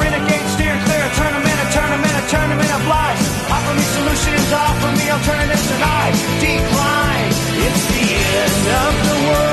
solutions, 4.19 4.51
offer 4.53 4.91
me. 4.97 5.09
Alternatives, 5.09 5.71
and 5.71 5.83
I 5.83 6.11
decline, 6.39 7.31
it's 7.65 7.85
the 7.93 8.05
end 8.15 8.67
of 8.85 8.93
the 9.07 9.29
world 9.29 9.48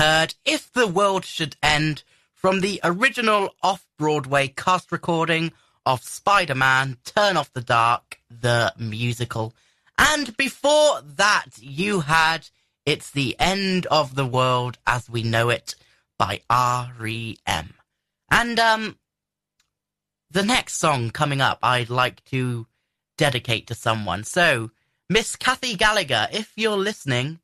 heard 0.00 0.34
If 0.46 0.72
the 0.72 0.86
World 0.86 1.26
Should 1.26 1.56
End 1.62 2.04
from 2.32 2.60
the 2.60 2.80
original 2.82 3.50
off 3.62 3.86
Broadway 3.98 4.48
cast 4.48 4.90
recording 4.90 5.52
of 5.84 6.02
Spider 6.02 6.54
Man 6.54 6.96
Turn 7.04 7.36
Off 7.36 7.52
the 7.52 7.60
Dark, 7.60 8.18
the 8.30 8.72
musical. 8.78 9.52
And 9.98 10.34
before 10.38 11.02
that, 11.02 11.50
you 11.60 12.00
had 12.00 12.48
It's 12.86 13.10
the 13.10 13.36
End 13.38 13.84
of 13.88 14.14
the 14.14 14.24
World 14.24 14.78
as 14.86 15.10
We 15.10 15.22
Know 15.22 15.50
It 15.50 15.74
by 16.16 16.40
R.E.M. 16.48 17.74
And, 18.30 18.58
um, 18.58 18.96
the 20.30 20.42
next 20.42 20.76
song 20.76 21.10
coming 21.10 21.42
up, 21.42 21.58
I'd 21.62 21.90
like 21.90 22.24
to 22.30 22.66
dedicate 23.18 23.66
to 23.66 23.74
someone. 23.74 24.24
So, 24.24 24.70
Miss 25.10 25.36
Kathy 25.36 25.76
Gallagher, 25.76 26.26
if 26.32 26.54
you're 26.56 26.78
listening, 26.78 27.40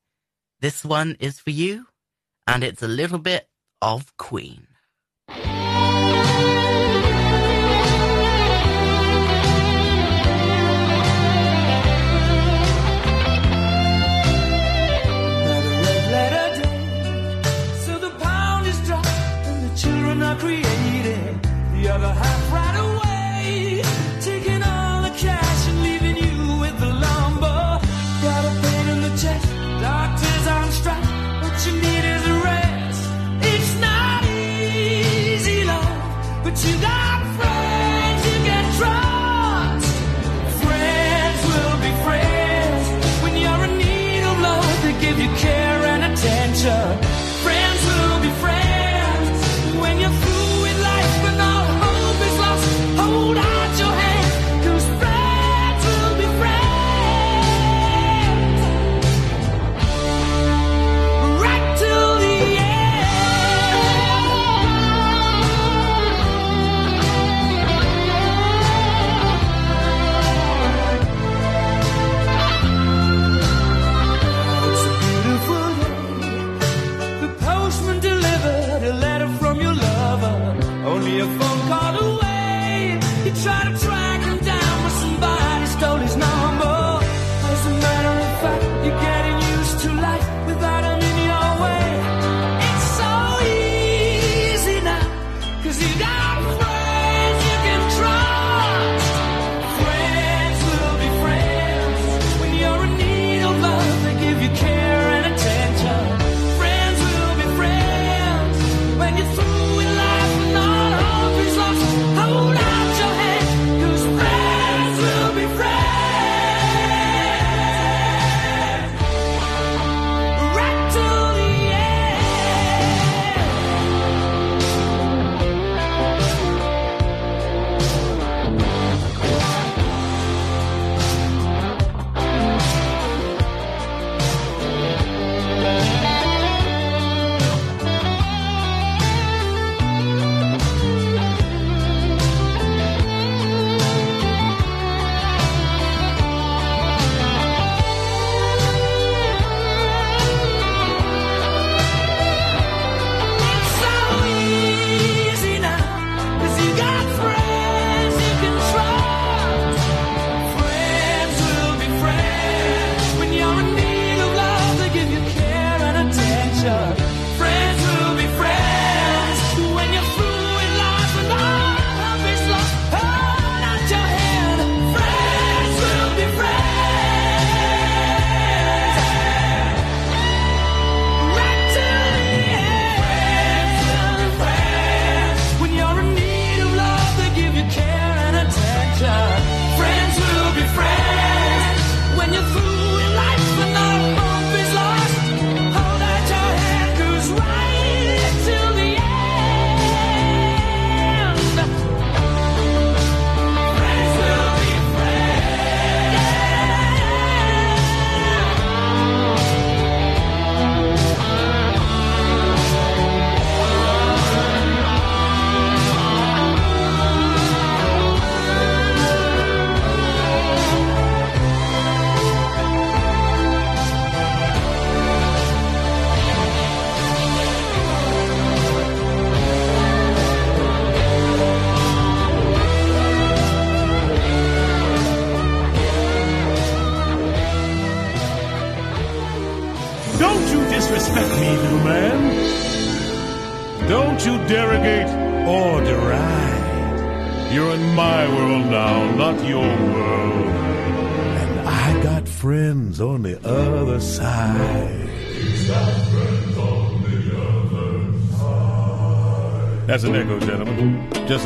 this 0.60 0.86
one 0.86 1.18
is 1.20 1.38
for 1.38 1.50
you 1.50 1.88
and 2.46 2.64
it's 2.64 2.82
a 2.82 2.88
little 2.88 3.18
bit 3.18 3.48
of 3.82 4.16
Queen. 4.16 4.66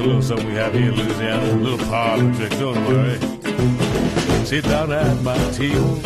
A 0.01 0.03
little 0.03 0.23
something 0.23 0.47
we 0.47 0.55
have 0.55 0.73
here 0.73 0.89
in 0.89 0.97
Louisiana. 0.97 1.53
A 1.53 1.57
little 1.57 1.87
parlor 1.87 2.35
trick, 2.35 2.51
don't 2.53 2.87
worry. 2.87 3.19
Sit 4.47 4.65
down 4.65 4.93
at 4.93 5.23
my 5.23 5.37
table. 5.51 5.99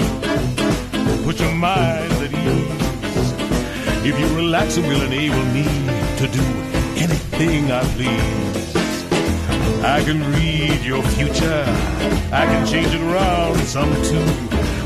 Put 1.25 1.39
your 1.41 1.55
mind 1.55 2.13
at 2.25 2.33
ease. 2.33 4.05
If 4.05 4.19
you 4.19 4.37
relax, 4.37 4.77
it 4.77 4.83
will 4.83 5.03
enable 5.03 5.45
me 5.57 5.65
to 6.19 6.27
do 6.29 6.43
anything 6.97 7.71
I 7.71 7.83
please. 7.95 8.75
I 9.85 10.03
can 10.03 10.21
read 10.33 10.83
your 10.83 11.03
future. 11.15 11.65
I 12.33 12.47
can 12.47 12.67
change 12.67 12.93
it 12.93 13.01
around 13.01 13.59
some 13.61 13.93
too. 14.03 14.27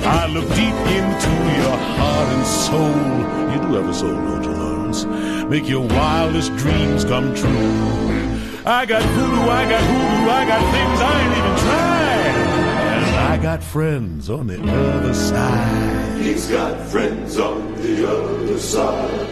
I 0.04 0.26
look 0.26 0.48
deep 0.50 0.78
into 0.98 1.32
your 1.62 1.76
heart 1.96 2.28
and 2.28 2.46
soul. 2.46 3.52
You 3.52 3.58
do 3.60 3.74
have 3.74 3.88
a 3.88 3.94
soul, 3.94 4.14
don't 4.14 4.44
you, 4.44 4.50
Lawrence? 4.50 5.04
Make 5.48 5.68
your 5.68 5.86
wildest 5.86 6.54
dreams 6.56 7.04
come 7.04 7.34
true. 7.34 8.37
I 8.70 8.84
got 8.84 9.00
voodoo, 9.00 9.48
I 9.48 9.66
got 9.66 9.80
hoodoo, 9.80 10.30
I 10.30 10.44
got 10.44 10.60
things 10.74 11.00
I 11.00 11.22
ain't 11.22 11.38
even 11.38 11.56
tried. 11.64 12.98
And 12.98 13.16
I 13.16 13.38
got 13.38 13.64
friends 13.64 14.28
on 14.28 14.46
the 14.46 14.60
other 14.60 15.14
side. 15.14 16.20
He's 16.20 16.48
got 16.48 16.78
friends 16.88 17.38
on 17.38 17.76
the 17.76 18.06
other 18.06 18.58
side. 18.58 19.26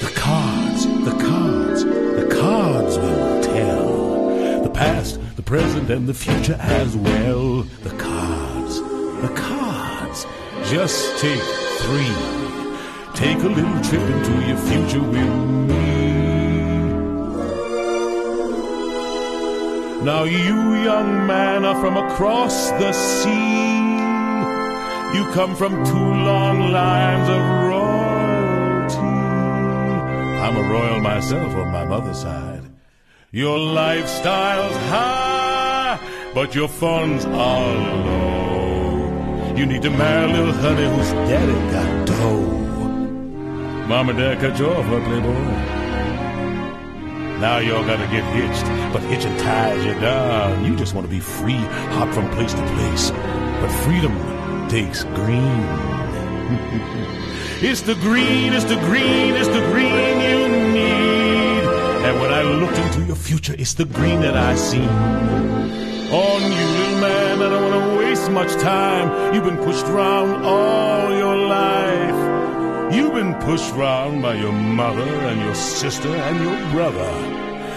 The 0.00 0.10
cards, 0.16 0.84
the 0.84 1.16
cards, 1.22 1.84
the 1.84 2.40
cards 2.40 2.98
will 2.98 3.40
tell. 3.44 4.62
The 4.64 4.70
past, 4.70 5.20
the 5.36 5.42
present, 5.42 5.88
and 5.88 6.08
the 6.08 6.14
future 6.14 6.58
as 6.58 6.96
well. 6.96 7.62
The 7.84 7.96
cards, 7.96 8.80
the 9.22 9.32
cards. 9.32 10.26
Just 10.68 11.20
take 11.20 11.40
three. 11.84 12.16
Take 13.14 13.38
a 13.44 13.48
little 13.48 13.80
trip 13.84 14.02
into 14.02 14.44
your 14.44 14.56
future 14.56 15.02
with 15.02 15.68
me. 15.68 15.79
Now 20.02 20.24
you, 20.24 20.74
young 20.76 21.26
man, 21.26 21.66
are 21.66 21.78
from 21.78 21.98
across 21.98 22.70
the 22.70 22.90
sea. 22.94 23.90
You 25.14 25.30
come 25.32 25.54
from 25.54 25.84
two 25.84 25.92
long 25.92 26.72
lines 26.72 27.28
of 27.28 27.40
royalty. 27.68 28.96
I'm 30.40 30.56
a 30.56 30.62
royal 30.72 31.00
myself 31.00 31.54
on 31.54 31.70
my 31.70 31.84
mother's 31.84 32.22
side. 32.22 32.62
Your 33.30 33.58
lifestyle's 33.58 34.76
high, 34.88 36.00
but 36.34 36.54
your 36.54 36.68
funds 36.68 37.26
are 37.26 37.74
low. 37.74 39.54
You 39.54 39.66
need 39.66 39.82
to 39.82 39.90
marry 39.90 40.32
a 40.32 40.34
little 40.34 40.54
honey 40.54 40.88
whose 40.96 41.12
daddy 41.28 41.52
got 41.72 42.06
dough. 42.06 42.46
Mom 43.86 44.08
and 44.08 44.18
dad 44.18 44.40
cut 44.40 44.58
you 44.58 44.66
off, 44.66 44.86
huh, 44.86 45.00
playboy? 45.04 45.79
Now 47.40 47.58
y'all 47.58 47.86
gotta 47.86 48.06
get 48.08 48.22
hitched, 48.34 48.66
but 48.92 49.02
hitching 49.04 49.34
ties 49.38 49.82
you 49.82 49.94
down. 49.94 50.62
You 50.62 50.76
just 50.76 50.94
want 50.94 51.06
to 51.06 51.10
be 51.10 51.20
free, 51.20 51.56
hop 51.96 52.12
from 52.12 52.28
place 52.32 52.52
to 52.52 52.62
place. 52.74 53.10
But 53.10 53.70
freedom 53.82 54.14
takes 54.68 55.04
green. 55.04 55.40
it's 57.62 57.80
the 57.80 57.94
green, 57.94 58.52
it's 58.52 58.64
the 58.64 58.76
green, 58.76 59.36
it's 59.36 59.48
the 59.48 59.60
green 59.72 60.20
you 60.20 60.48
need. 60.74 61.64
And 62.04 62.20
when 62.20 62.30
I 62.30 62.42
looked 62.42 62.76
into 62.76 63.04
your 63.06 63.16
future, 63.16 63.54
it's 63.58 63.72
the 63.72 63.86
green 63.86 64.20
that 64.20 64.36
I 64.36 64.54
see. 64.54 64.84
On 64.84 66.42
you, 66.42 66.66
little 66.78 67.00
man, 67.00 67.40
I 67.40 67.48
don't 67.48 67.70
want 67.70 67.90
to 67.90 67.98
waste 68.00 68.30
much 68.30 68.52
time. 68.60 69.32
You've 69.32 69.44
been 69.44 69.56
pushed 69.64 69.86
around 69.86 70.44
all 70.44 71.10
your 71.16 71.36
life. 71.36 72.29
You've 72.92 73.14
been 73.14 73.34
pushed 73.34 73.72
round 73.74 74.20
by 74.20 74.34
your 74.34 74.52
mother 74.52 75.02
and 75.02 75.40
your 75.40 75.54
sister 75.54 76.08
and 76.08 76.40
your 76.42 76.58
brother. 76.72 77.10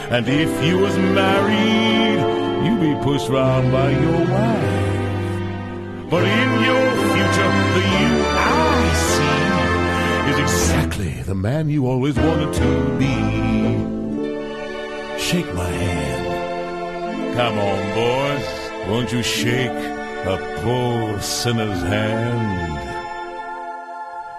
And 0.09 0.27
if 0.27 0.65
you 0.65 0.79
was 0.79 0.97
married, 0.97 2.19
you'd 2.65 2.81
be 2.81 2.95
pushed 3.03 3.29
round 3.29 3.71
by 3.71 3.91
your 3.91 4.19
wife. 4.21 6.09
But 6.09 6.23
in 6.23 6.49
your 6.69 6.91
future, 7.13 7.51
the 7.75 7.83
you 7.99 8.13
I 8.25 8.93
see 9.11 10.31
is 10.31 10.39
exactly 10.39 11.21
the 11.21 11.35
man 11.35 11.69
you 11.69 11.85
always 11.85 12.15
wanted 12.17 12.51
to 12.53 12.97
be. 12.97 13.15
Shake 15.19 15.53
my 15.53 15.69
hand. 15.69 17.35
Come 17.35 17.59
on, 17.59 17.93
boys. 17.93 18.89
Won't 18.89 19.11
you 19.11 19.21
shake 19.21 19.69
a 19.69 20.37
poor 20.63 21.19
sinner's 21.21 21.81
hand? 21.83 22.92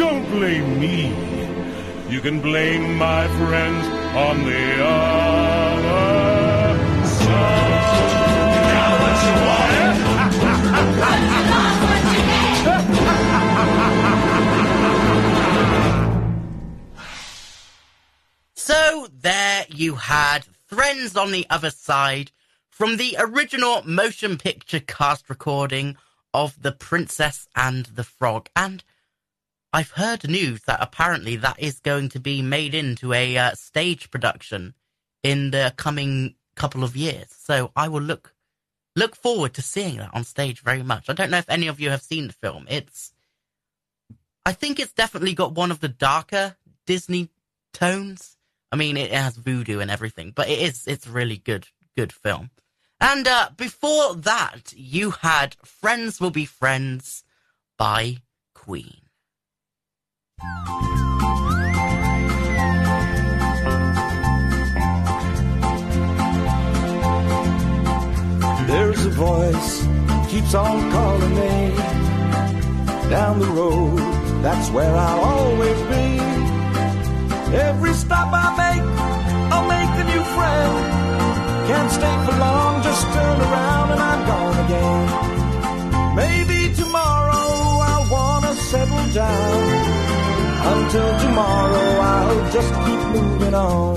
don't 0.00 0.24
blame 0.30 0.80
me. 0.80 1.12
You 2.08 2.20
can 2.22 2.40
blame 2.40 2.96
my 2.96 3.28
friends 3.36 3.86
on 4.16 4.44
the 4.44 4.82
other 4.82 5.98
side. 7.04 8.12
Now 8.72 8.92
what 9.02 9.16
you 9.26 9.34
So 18.54 19.08
there 19.20 19.66
you 19.68 19.96
had 19.96 20.46
Friends 20.66 21.14
on 21.14 21.30
the 21.30 21.46
Other 21.50 21.68
Side 21.68 22.32
from 22.70 22.96
the 22.96 23.16
original 23.18 23.82
motion 23.84 24.38
picture 24.38 24.80
cast 24.80 25.28
recording 25.28 25.98
of 26.32 26.62
The 26.62 26.72
Princess 26.72 27.48
and 27.54 27.84
the 27.84 28.04
Frog. 28.04 28.48
And 28.56 28.82
I've 29.72 29.92
heard 29.92 30.28
news 30.28 30.62
that 30.62 30.82
apparently 30.82 31.36
that 31.36 31.60
is 31.60 31.78
going 31.78 32.08
to 32.10 32.20
be 32.20 32.42
made 32.42 32.74
into 32.74 33.12
a 33.12 33.36
uh, 33.36 33.54
stage 33.54 34.10
production 34.10 34.74
in 35.22 35.52
the 35.52 35.72
coming 35.76 36.34
couple 36.56 36.82
of 36.82 36.96
years. 36.96 37.28
So 37.30 37.70
I 37.76 37.88
will 37.88 38.02
look 38.02 38.34
look 38.96 39.14
forward 39.14 39.54
to 39.54 39.62
seeing 39.62 39.98
that 39.98 40.12
on 40.12 40.24
stage 40.24 40.60
very 40.60 40.82
much. 40.82 41.08
I 41.08 41.12
don't 41.12 41.30
know 41.30 41.38
if 41.38 41.48
any 41.48 41.68
of 41.68 41.80
you 41.80 41.90
have 41.90 42.02
seen 42.02 42.26
the 42.26 42.32
film. 42.32 42.66
It's 42.68 43.12
I 44.44 44.52
think 44.52 44.80
it's 44.80 44.92
definitely 44.92 45.34
got 45.34 45.54
one 45.54 45.70
of 45.70 45.80
the 45.80 45.88
darker 45.88 46.56
Disney 46.86 47.30
tones. 47.72 48.36
I 48.72 48.76
mean, 48.76 48.96
it 48.96 49.12
has 49.12 49.36
voodoo 49.36 49.80
and 49.80 49.90
everything, 49.90 50.32
but 50.34 50.48
it 50.48 50.58
is 50.58 50.86
it's 50.86 51.06
really 51.06 51.36
good 51.36 51.68
good 51.96 52.12
film. 52.12 52.50
And 53.00 53.26
uh, 53.26 53.50
before 53.56 54.14
that, 54.16 54.72
you 54.74 55.12
had 55.12 55.56
"Friends 55.64 56.20
Will 56.20 56.30
Be 56.30 56.44
Friends" 56.44 57.24
by 57.78 58.18
Queen. 58.54 58.99
There's 68.66 69.04
a 69.04 69.10
voice 69.10 69.86
keeps 70.30 70.54
on 70.54 70.90
calling 70.92 71.34
me 71.34 71.74
down 73.10 73.40
the 73.40 73.46
road. 73.46 73.98
That's 74.42 74.70
where 74.70 74.94
I'll 74.96 75.20
always 75.20 75.78
be. 75.92 76.20
Every 77.56 77.92
stop 77.94 78.28
I 78.32 78.48
make, 78.62 78.84
I'll 79.52 79.68
make 79.68 79.92
a 80.00 80.04
new 80.12 80.24
friend. 80.36 80.72
Can't 81.66 81.90
stay 81.90 82.16
for 82.24 82.38
long, 82.38 82.82
just 82.82 83.02
turn 83.12 83.40
around 83.40 83.90
and 83.90 84.00
I'm 84.00 84.26
gone 84.30 84.58
again. 84.64 86.14
Maybe 86.14 86.74
tomorrow 86.74 87.80
I'll 87.90 88.10
wanna 88.10 88.54
settle 88.54 89.12
down. 89.12 89.69
Until 90.92 91.18
tomorrow 91.20 91.88
I'll 92.00 92.50
just 92.50 92.74
keep 92.84 93.02
moving 93.14 93.54
on. 93.54 93.94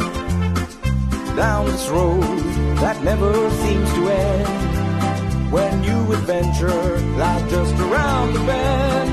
Down 1.36 1.66
this 1.66 1.90
road 1.90 2.22
that 2.84 3.02
never 3.02 3.34
seems 3.50 3.90
to 3.94 4.02
end. 4.10 5.52
When 5.52 5.84
you 5.84 5.98
adventure 6.14 7.00
lies 7.18 7.50
just 7.50 7.74
around 7.80 8.34
the 8.34 8.44
bend. 8.46 9.12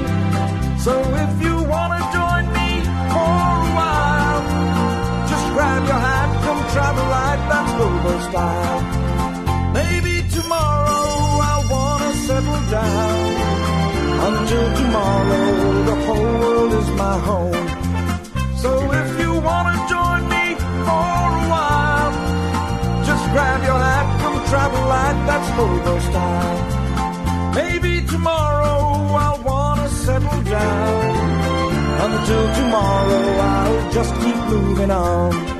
So 0.83 0.93
if 1.25 1.33
you 1.43 1.55
wanna 1.73 2.01
join 2.19 2.45
me 2.53 2.69
for 3.15 3.33
a 3.49 3.73
while, 3.79 4.43
just 5.31 5.47
grab 5.55 5.83
your 5.89 6.03
hat, 6.09 6.31
come 6.45 6.61
travel 6.75 7.07
like 7.17 7.43
that's 7.49 7.73
Bobo 7.81 8.15
style. 8.29 8.81
Maybe 9.73 10.29
tomorrow 10.29 11.09
I'll 11.49 11.67
wanna 11.75 12.13
settle 12.29 12.61
down. 12.79 13.21
Until 14.29 14.67
tomorrow, 14.77 15.85
the 15.89 15.97
whole 16.05 16.33
world 16.43 16.73
is 16.75 16.91
my 16.91 17.19
home. 17.21 17.40
That's 25.41 25.57
hobo 25.57 25.99
style. 26.01 27.55
Maybe 27.55 28.07
tomorrow 28.07 29.15
I'll 29.25 29.43
wanna 29.43 29.89
settle 29.89 30.43
down. 30.43 31.41
Until 32.07 32.55
tomorrow, 32.55 33.25
I'll 33.53 33.93
just 33.93 34.15
keep 34.23 34.37
moving 34.49 34.91
on. 34.91 35.60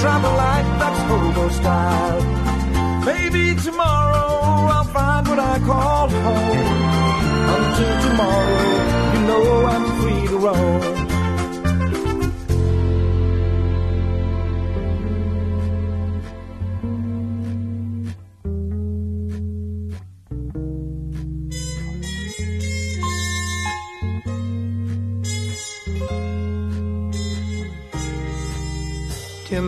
Travel 0.00 0.32
like 0.36 0.66
that's 0.78 1.00
hobo 1.10 1.48
style. 1.48 2.22
Maybe 3.04 3.54
tomorrow 3.60 4.68
I'll 4.76 4.84
find 4.84 5.26
what 5.26 5.38
I 5.38 5.58
call 5.58 6.08
home. 6.08 6.68
Until 7.56 7.94
tomorrow, 8.06 9.14
you 9.14 9.20
know 9.28 9.66
I'm 9.66 9.86
free 10.00 10.28
to 10.28 10.38
roam. 10.38 11.07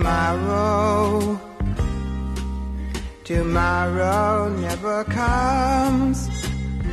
Tomorrow, 0.00 1.38
tomorrow 3.22 4.48
never 4.48 5.04
comes. 5.04 6.26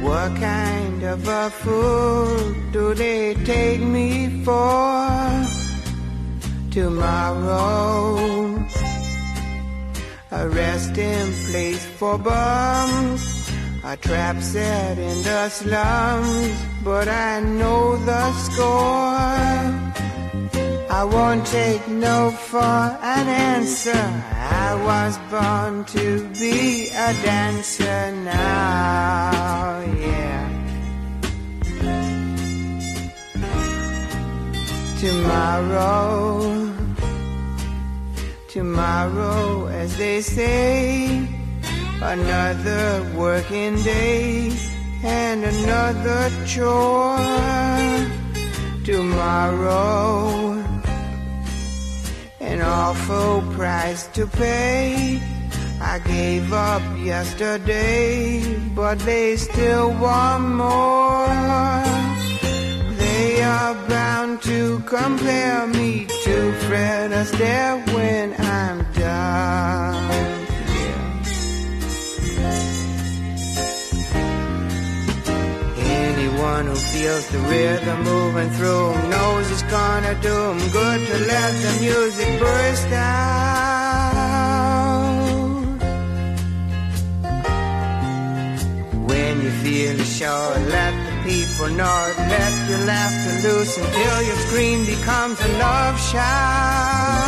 What 0.01 0.35
kind 0.35 1.03
of 1.03 1.25
a 1.25 1.49
fool 1.49 2.35
do 2.73 2.93
they 2.93 3.33
take 3.45 3.79
me 3.79 4.43
for? 4.43 5.07
Tomorrow, 6.69 8.17
a 10.31 10.49
resting 10.49 11.31
place 11.49 11.85
for 11.85 12.17
bums, 12.17 13.49
a 13.85 13.95
trap 13.95 14.41
set 14.41 14.97
in 14.97 15.23
the 15.23 15.47
slums, 15.47 16.61
but 16.83 17.07
I 17.07 17.39
know 17.39 17.95
the 18.03 18.33
score. 18.33 19.86
I 20.99 21.03
won't 21.03 21.45
take 21.45 21.87
no 21.87 22.31
for 22.31 22.57
an 22.57 23.27
answer. 23.27 24.03
I 24.33 24.73
was 24.89 25.13
born 25.29 25.85
to 25.95 26.27
be 26.39 26.87
a 26.89 27.13
dancer 27.21 28.11
now, 28.23 29.85
yeah. 30.05 30.45
Tomorrow, 34.99 36.73
tomorrow, 38.49 39.67
as 39.67 39.95
they 39.97 40.21
say, 40.21 41.27
another 42.01 43.07
working 43.15 43.75
day 43.83 44.51
and 45.03 45.43
another 45.43 46.31
chore. 46.47 47.19
Tomorrow, 48.83 50.56
an 52.47 52.61
awful 52.61 53.41
price 53.53 54.07
to 54.07 54.25
pay. 54.25 55.21
I 55.81 55.99
gave 55.99 56.53
up 56.53 56.81
yesterday, 56.97 58.41
but 58.75 58.97
they 58.99 59.35
still 59.35 59.89
want 60.05 60.43
more. 60.63 61.27
They 63.03 63.43
are 63.43 63.75
bound 63.87 64.41
to 64.43 64.79
compare 64.87 65.67
me 65.67 66.07
to 66.25 66.51
Fred 66.65 67.11
Astaire 67.11 67.77
when 67.93 68.33
I'm 68.39 68.79
done. 68.93 70.36
Anyone 76.48 76.68
who 76.68 76.76
feels 76.76 77.28
the 77.28 77.40
rhythm 77.40 78.03
moving 78.03 78.49
through 78.52 78.94
'em 78.94 79.10
knows 79.10 79.52
it's 79.52 79.64
gonna 79.64 80.15
do 80.22 80.36
'em 80.52 80.60
good 80.80 80.99
to 81.10 81.18
let 81.32 81.52
the 81.64 81.74
music 81.82 82.40
burst 82.40 82.91
out. 82.91 83.18
When 89.10 89.34
you 89.44 89.52
feel 89.64 89.95
assured, 90.06 90.64
let 90.78 90.94
the 91.07 91.15
people 91.30 91.69
know 91.80 91.99
it. 92.10 92.18
Let 92.34 92.53
your 92.69 92.82
laughter 92.91 93.36
loose 93.45 93.74
until 93.84 94.18
your 94.28 94.40
scream 94.45 94.80
becomes 94.86 95.38
a 95.48 95.49
love 95.64 95.95
shout. 96.11 97.26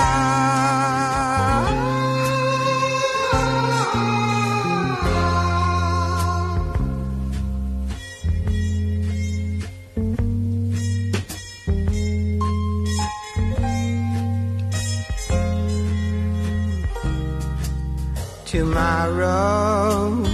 Tomorrow, 18.49 20.25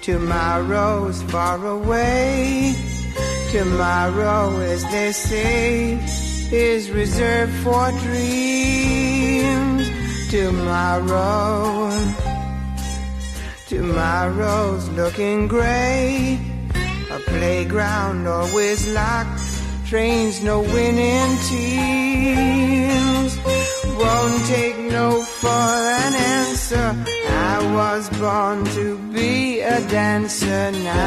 tomorrow's 0.00 1.20
far 1.24 1.66
away. 1.66 2.72
Tomorrow, 3.50 4.60
as 4.60 4.84
they 4.92 5.10
say, 5.10 5.98
is 6.52 6.88
reserved 6.92 7.52
for 7.64 7.90
dreams. 8.06 9.90
Tomorrow, 10.30 11.90
tomorrow's 13.66 14.88
looking 14.90 15.48
gray. 15.48 16.38
A 17.10 17.18
playground 17.26 18.28
always 18.28 18.86
locked, 18.86 19.40
trains 19.84 20.40
no 20.44 20.60
winning 20.60 21.36
teams. 21.48 23.36
Won't 23.98 24.44
take 24.46 24.78
no 24.78 25.22
for 25.22 25.48
an 25.48 26.14
answer. 26.14 26.51
I 26.74 27.58
was 27.74 28.08
born 28.18 28.64
to 28.76 28.98
be 29.12 29.60
a 29.60 29.80
dancer 29.88 30.70
now. 30.72 31.02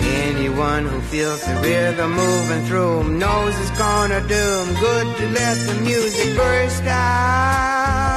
Anyone 0.00 0.86
who 0.86 1.00
feels 1.02 1.40
the 1.44 1.54
rhythm 1.62 2.12
moving 2.12 2.64
through 2.66 3.04
knows 3.04 3.58
it's 3.60 3.70
gonna 3.78 4.20
do 4.28 4.34
do 4.34 4.60
'em 4.60 4.74
good 4.86 5.16
to 5.18 5.26
let 5.38 5.56
the 5.66 5.74
music 5.88 6.36
burst 6.36 6.84
out. 6.86 8.11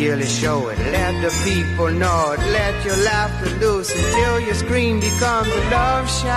Really 0.00 0.26
show 0.26 0.68
it. 0.68 0.78
Let 0.78 1.20
the 1.22 1.30
people 1.42 1.90
know 1.90 2.32
it. 2.32 2.38
Let 2.38 2.84
your 2.84 2.96
laughter 2.98 3.50
loose 3.58 3.90
until 3.92 4.38
your 4.40 4.54
scream 4.54 5.00
becomes 5.00 5.48
a 5.48 5.70
love 5.70 6.08
shout. 6.08 6.28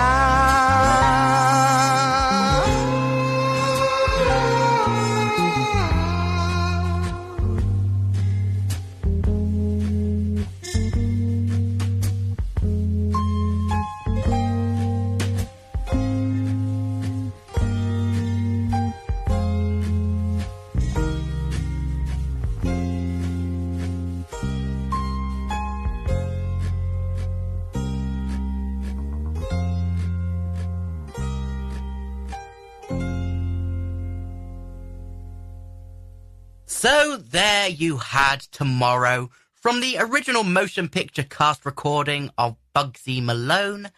So 36.82 37.16
there 37.16 37.68
you 37.68 37.98
had 37.98 38.40
Tomorrow 38.40 39.30
from 39.54 39.78
the 39.78 39.98
original 40.00 40.42
motion 40.42 40.88
picture 40.88 41.22
cast 41.22 41.64
recording 41.64 42.32
of 42.36 42.56
Bugsy 42.74 43.22
Malone. 43.22 43.88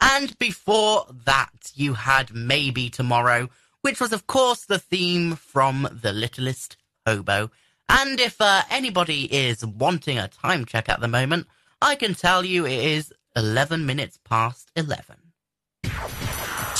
And 0.00 0.36
before 0.40 1.06
that, 1.24 1.70
you 1.76 1.94
had 1.94 2.34
Maybe 2.34 2.90
Tomorrow, 2.90 3.48
which 3.82 4.00
was, 4.00 4.12
of 4.12 4.26
course, 4.26 4.64
the 4.64 4.80
theme 4.80 5.36
from 5.36 5.88
The 6.02 6.12
Littlest 6.12 6.76
Hobo. 7.06 7.52
And 7.88 8.18
if 8.18 8.40
uh, 8.40 8.62
anybody 8.68 9.32
is 9.32 9.64
wanting 9.64 10.18
a 10.18 10.26
time 10.26 10.64
check 10.64 10.88
at 10.88 10.98
the 10.98 11.06
moment, 11.06 11.46
I 11.80 11.94
can 11.94 12.16
tell 12.16 12.44
you 12.44 12.66
it 12.66 12.72
is 12.72 13.12
11 13.36 13.86
minutes 13.86 14.18
past 14.24 14.72
11. 14.74 15.14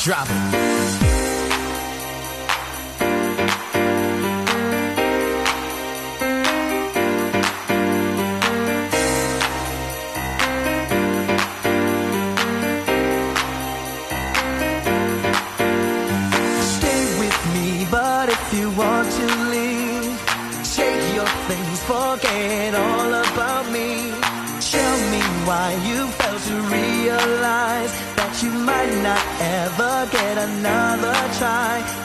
Drop 0.03 1.12
not 29.03 29.25
ever 29.41 30.09
get 30.13 30.39
another 30.39 31.13
try. 31.39 32.02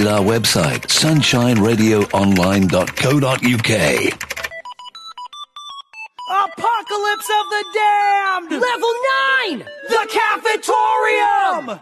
Visit 0.00 0.12
our 0.12 0.24
website, 0.24 0.88
sunshineradioonline.co.uk. 0.88 3.70
Apocalypse 6.48 7.28
of 7.28 7.44
the 7.50 7.64
Damned! 7.74 8.50
Level 8.50 8.94
9! 9.44 9.58
The 9.90 10.08
Cafetorium! 10.16 11.78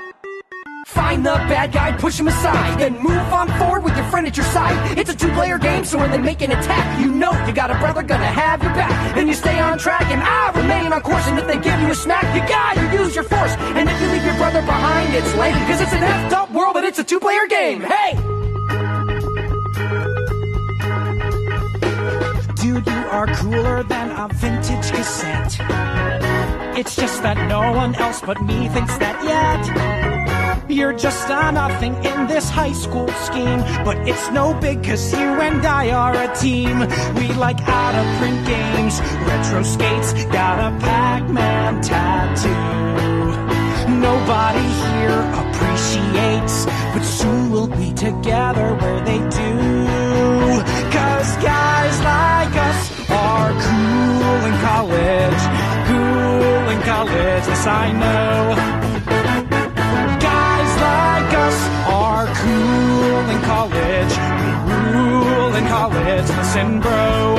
Find 0.89 1.25
the 1.25 1.35
bad 1.47 1.71
guy, 1.71 1.93
push 1.93 2.19
him 2.19 2.27
aside, 2.27 2.81
then 2.81 3.01
move 3.01 3.33
on 3.33 3.47
forward 3.57 3.85
with 3.85 3.97
your 3.97 4.07
friend 4.07 4.27
at 4.27 4.37
your 4.37 4.47
side. 4.47 4.99
It's 4.99 5.11
a 5.11 5.17
two-player 5.17 5.59
game, 5.59 5.85
so 5.85 5.99
when 5.99 6.11
they 6.11 6.19
make 6.19 6.43
an 6.43 6.51
attack, 6.51 7.01
you 7.01 7.13
know 7.13 7.31
you 7.47 7.53
got 7.53 7.71
a 7.71 7.79
brother 7.79 8.03
gonna 8.03 8.27
have 8.27 8.61
your 8.65 8.75
back. 8.75 9.17
And 9.17 9.29
you 9.29 9.35
stay 9.35 9.61
on 9.61 9.79
track, 9.79 10.11
and 10.11 10.21
I 10.21 10.51
remain 10.61 10.93
on 10.93 11.01
course. 11.03 11.25
And 11.29 11.39
if 11.39 11.47
they 11.47 11.61
give 11.61 11.81
you 11.81 11.93
a 11.93 11.95
smack, 11.95 12.25
you 12.35 12.41
gotta 12.49 12.83
use 13.01 13.15
your 13.15 13.23
force. 13.25 13.55
And 13.79 13.89
if 13.89 14.01
you 14.01 14.09
leave 14.09 14.25
your 14.25 14.35
brother 14.39 14.61
behind 14.63 15.15
its 15.15 15.33
lane. 15.37 15.55
Cause 15.69 15.81
it's 15.83 15.93
an 15.93 16.03
effed 16.03 16.48
two 17.09 17.19
player 17.19 17.47
game. 17.47 17.81
Hey! 17.81 18.13
Dude, 22.61 22.87
you 22.87 23.03
are 23.17 23.27
cooler 23.35 23.83
than 23.83 24.11
a 24.11 24.29
vintage 24.35 24.91
cassette. 24.93 25.57
It's 26.77 26.95
just 26.95 27.23
that 27.23 27.49
no 27.49 27.73
one 27.73 27.95
else 27.95 28.21
but 28.21 28.43
me 28.43 28.69
thinks 28.69 28.99
that 28.99 29.25
yet. 29.25 30.69
You're 30.69 30.93
just 30.93 31.31
a 31.31 31.51
nothing 31.51 31.95
in 32.05 32.27
this 32.27 32.51
high 32.51 32.73
school 32.73 33.09
scheme. 33.27 33.61
But 33.87 33.97
it's 34.07 34.31
no 34.31 34.53
big 34.53 34.85
cause 34.85 35.11
you 35.13 35.41
and 35.41 35.65
I 35.65 35.91
are 35.93 36.15
a 36.15 36.37
team. 36.37 36.81
We 37.17 37.29
like 37.33 37.61
out 37.63 37.95
of 37.95 38.07
print 38.19 38.47
games, 38.47 39.01
retro 39.27 39.63
skates, 39.63 40.13
got 40.27 40.59
a 40.59 40.79
Pac-Man 40.79 41.81
tattoo. 41.81 42.99
Nobody 43.99 44.69
here 44.85 45.21
appreciates, 45.41 46.67
but 46.93 47.03
soon 47.03 47.51
we'll 47.51 47.69
be 47.69 47.93
together 47.93 48.75
where 48.81 49.01
they 49.05 49.19
do. 49.19 49.53
Cause 50.97 51.31
guys 51.43 51.97
like 52.13 52.55
us 52.69 53.11
are 53.11 53.51
cool 53.67 54.39
in 54.49 54.55
college, 54.69 55.41
cool 55.89 56.65
in 56.75 56.81
college, 56.83 57.45
yes 57.51 57.67
I 57.67 57.93
know. 58.03 58.55
Guys 60.31 60.73
like 60.89 61.33
us 61.47 61.59
are 62.03 62.27
cool 62.43 63.23
in 63.35 63.41
college, 63.53 64.13
we 64.69 64.77
rule 64.93 65.55
in 65.55 65.65
college, 65.67 66.29
listen 66.39 66.81
bro. 66.81 67.37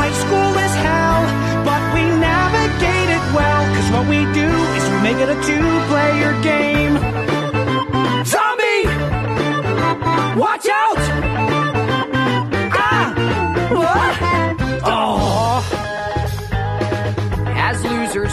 High 0.00 0.16
school 0.22 0.52
is 0.66 0.74
hell, 0.86 1.22
but 1.68 1.82
we 1.94 2.02
navigate 2.30 3.10
it 3.16 3.24
well, 3.36 3.62
cause 3.74 3.88
what 3.94 4.06
we 4.08 4.20
do 4.32 4.48
is 4.78 4.84
we 4.90 4.98
make 5.08 5.18
it 5.24 5.28
a 5.28 5.38
two-player 5.48 6.32
game. 6.42 7.05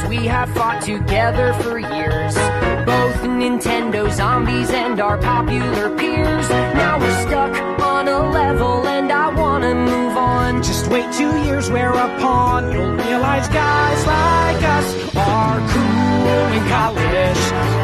We 0.09 0.25
have 0.25 0.49
fought 0.53 0.81
together 0.81 1.53
for 1.61 1.79
years. 1.79 2.35
Both 2.85 3.19
Nintendo 3.23 4.11
zombies 4.11 4.69
and 4.69 4.99
our 4.99 5.17
popular 5.17 5.95
peers. 5.97 6.49
Now 6.49 6.99
we're 6.99 7.21
stuck 7.21 7.53
on 7.81 8.07
a 8.07 8.29
level 8.29 8.87
and 8.87 9.11
I 9.11 9.29
wanna 9.33 9.73
move 9.75 10.17
on. 10.17 10.63
Just 10.63 10.87
wait 10.87 11.11
two 11.13 11.33
years, 11.45 11.69
pawn. 11.69 12.71
You'll 12.71 12.95
realize 12.95 13.47
guys 13.49 14.05
like 14.05 14.63
us 14.77 14.87
are 15.15 15.59
cool 15.73 16.37
in 16.57 16.63
college. 16.77 17.41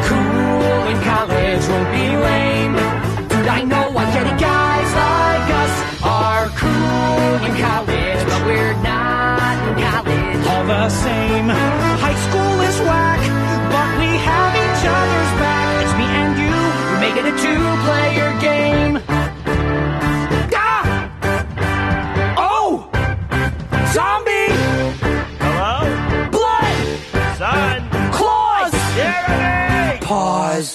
Cool 0.08 0.80
in 0.92 0.98
college 1.12 1.62
won't 1.70 1.90
be 1.96 2.06
lame. 2.26 2.76
Dude, 3.28 3.48
I 3.58 3.62
know 3.62 3.86
I 3.96 4.04
get 4.14 4.26
it. 4.32 4.38
Guys 4.40 4.90
like 5.04 5.50
us 5.62 5.74
are 6.18 6.46
cool 6.62 7.46
in 7.46 7.52
college, 7.66 8.20
but 8.28 8.46
we're 8.46 8.74
not 8.82 8.99
the 10.70 10.88
same, 10.88 11.48
high 11.48 12.18
school 12.26 12.60
is 12.68 12.78
whack, 12.86 13.20
but 13.72 13.88
we 13.98 14.10
have 14.28 14.52
each 14.64 14.82
other's 14.98 15.32
back. 15.42 15.82
It's 15.82 15.94
me 16.00 16.08
and 16.22 16.34
you, 16.42 16.54
we 16.90 16.96
make 17.04 17.16
it 17.20 17.26
a 17.26 17.36
two-player 17.44 18.28
game. 18.48 18.94
Ah! 20.54 20.84
Oh! 22.38 22.88
Zombie! 23.96 24.50
Hello? 25.44 25.76
Blood! 26.36 26.76
Son! 27.40 27.78
Claws! 28.12 28.72
Jeremy! 28.96 29.98
Pause. 30.02 30.72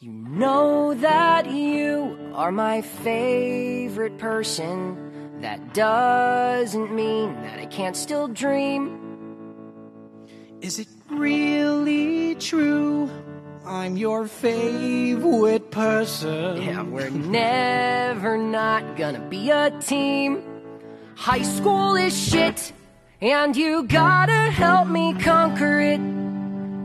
You 0.00 0.12
know 0.12 0.94
that 0.94 1.50
you 1.50 2.21
are 2.34 2.52
my 2.52 2.80
favorite 2.80 4.18
person. 4.18 5.40
That 5.40 5.74
doesn't 5.74 6.94
mean 6.94 7.34
that 7.42 7.58
I 7.58 7.66
can't 7.66 7.96
still 7.96 8.28
dream. 8.28 8.98
Is 10.60 10.78
it 10.78 10.88
really 11.10 12.34
true? 12.36 13.10
I'm 13.66 13.96
your 13.96 14.26
favorite 14.26 15.70
person. 15.70 16.62
Yeah, 16.62 16.82
we're 16.82 17.10
never 17.10 18.38
not 18.38 18.96
gonna 18.96 19.20
be 19.28 19.50
a 19.50 19.70
team. 19.80 20.42
High 21.16 21.42
school 21.42 21.96
is 21.96 22.16
shit, 22.16 22.72
and 23.20 23.56
you 23.56 23.84
gotta 23.84 24.50
help 24.50 24.88
me 24.88 25.14
conquer 25.14 25.80
it. 25.80 26.00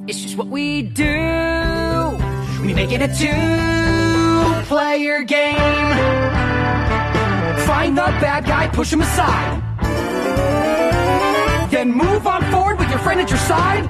It's 0.07 0.21
just 0.21 0.37
what 0.37 0.47
we 0.47 0.81
do. 0.81 2.17
We 2.63 2.73
make 2.73 2.91
it 2.91 3.01
a 3.01 3.13
two-player 4.67 5.23
game. 5.23 5.55
Find 7.65 7.97
the 7.97 8.03
bad 8.19 8.45
guy, 8.45 8.67
push 8.67 8.91
him 8.91 9.01
aside. 9.01 9.63
Then 11.71 11.91
move 11.91 12.27
on 12.27 12.43
forward 12.51 12.77
with 12.77 12.89
your 12.89 12.99
friend 12.99 13.21
at 13.21 13.29
your 13.29 13.39
side. 13.39 13.87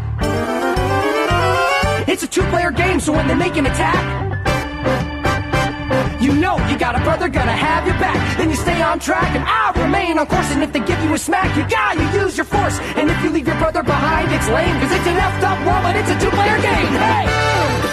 It's 2.08 2.22
a 2.22 2.28
two-player 2.28 2.72
game, 2.72 3.00
so 3.00 3.12
when 3.12 3.28
they 3.28 3.34
make 3.34 3.58
an 3.58 3.66
attack, 3.66 4.04
you 6.22 6.34
know 6.34 6.58
you 6.70 6.78
got 6.78 6.96
a 6.96 7.00
brother 7.00 7.28
gonna 7.28 7.52
have 7.52 7.88
your 7.88 7.98
back. 7.98 8.38
Then 8.38 8.52
you 8.52 8.56
stay 8.56 8.80
on 8.80 9.00
track 9.00 9.36
and 9.36 9.44
I'll 9.48 9.74
remain 9.82 10.20
on 10.20 10.28
course. 10.28 10.52
And 10.52 10.62
if 10.62 10.74
they 10.74 10.80
give 10.80 11.02
you 11.04 11.12
a 11.12 11.18
smack, 11.18 11.58
you 11.58 11.68
gotta 11.68 12.04
use 12.22 12.38
your 12.38 12.46
force. 12.46 12.78
And 12.96 13.10
if 13.10 13.24
you 13.24 13.32
leave 13.32 13.48
your 13.48 13.58
brother 13.58 13.82
behind, 13.82 14.32
it's 14.32 14.48
lame, 14.50 14.80
cause 14.80 14.92
it's 14.92 15.08
an 15.08 15.18
effed 15.18 15.42
up 15.42 15.58
world, 15.66 15.82
but 15.82 15.96
it's 15.96 16.12
a 16.12 16.20
two-player 16.20 16.62
game. 16.62 16.94
Hey! 17.02 17.87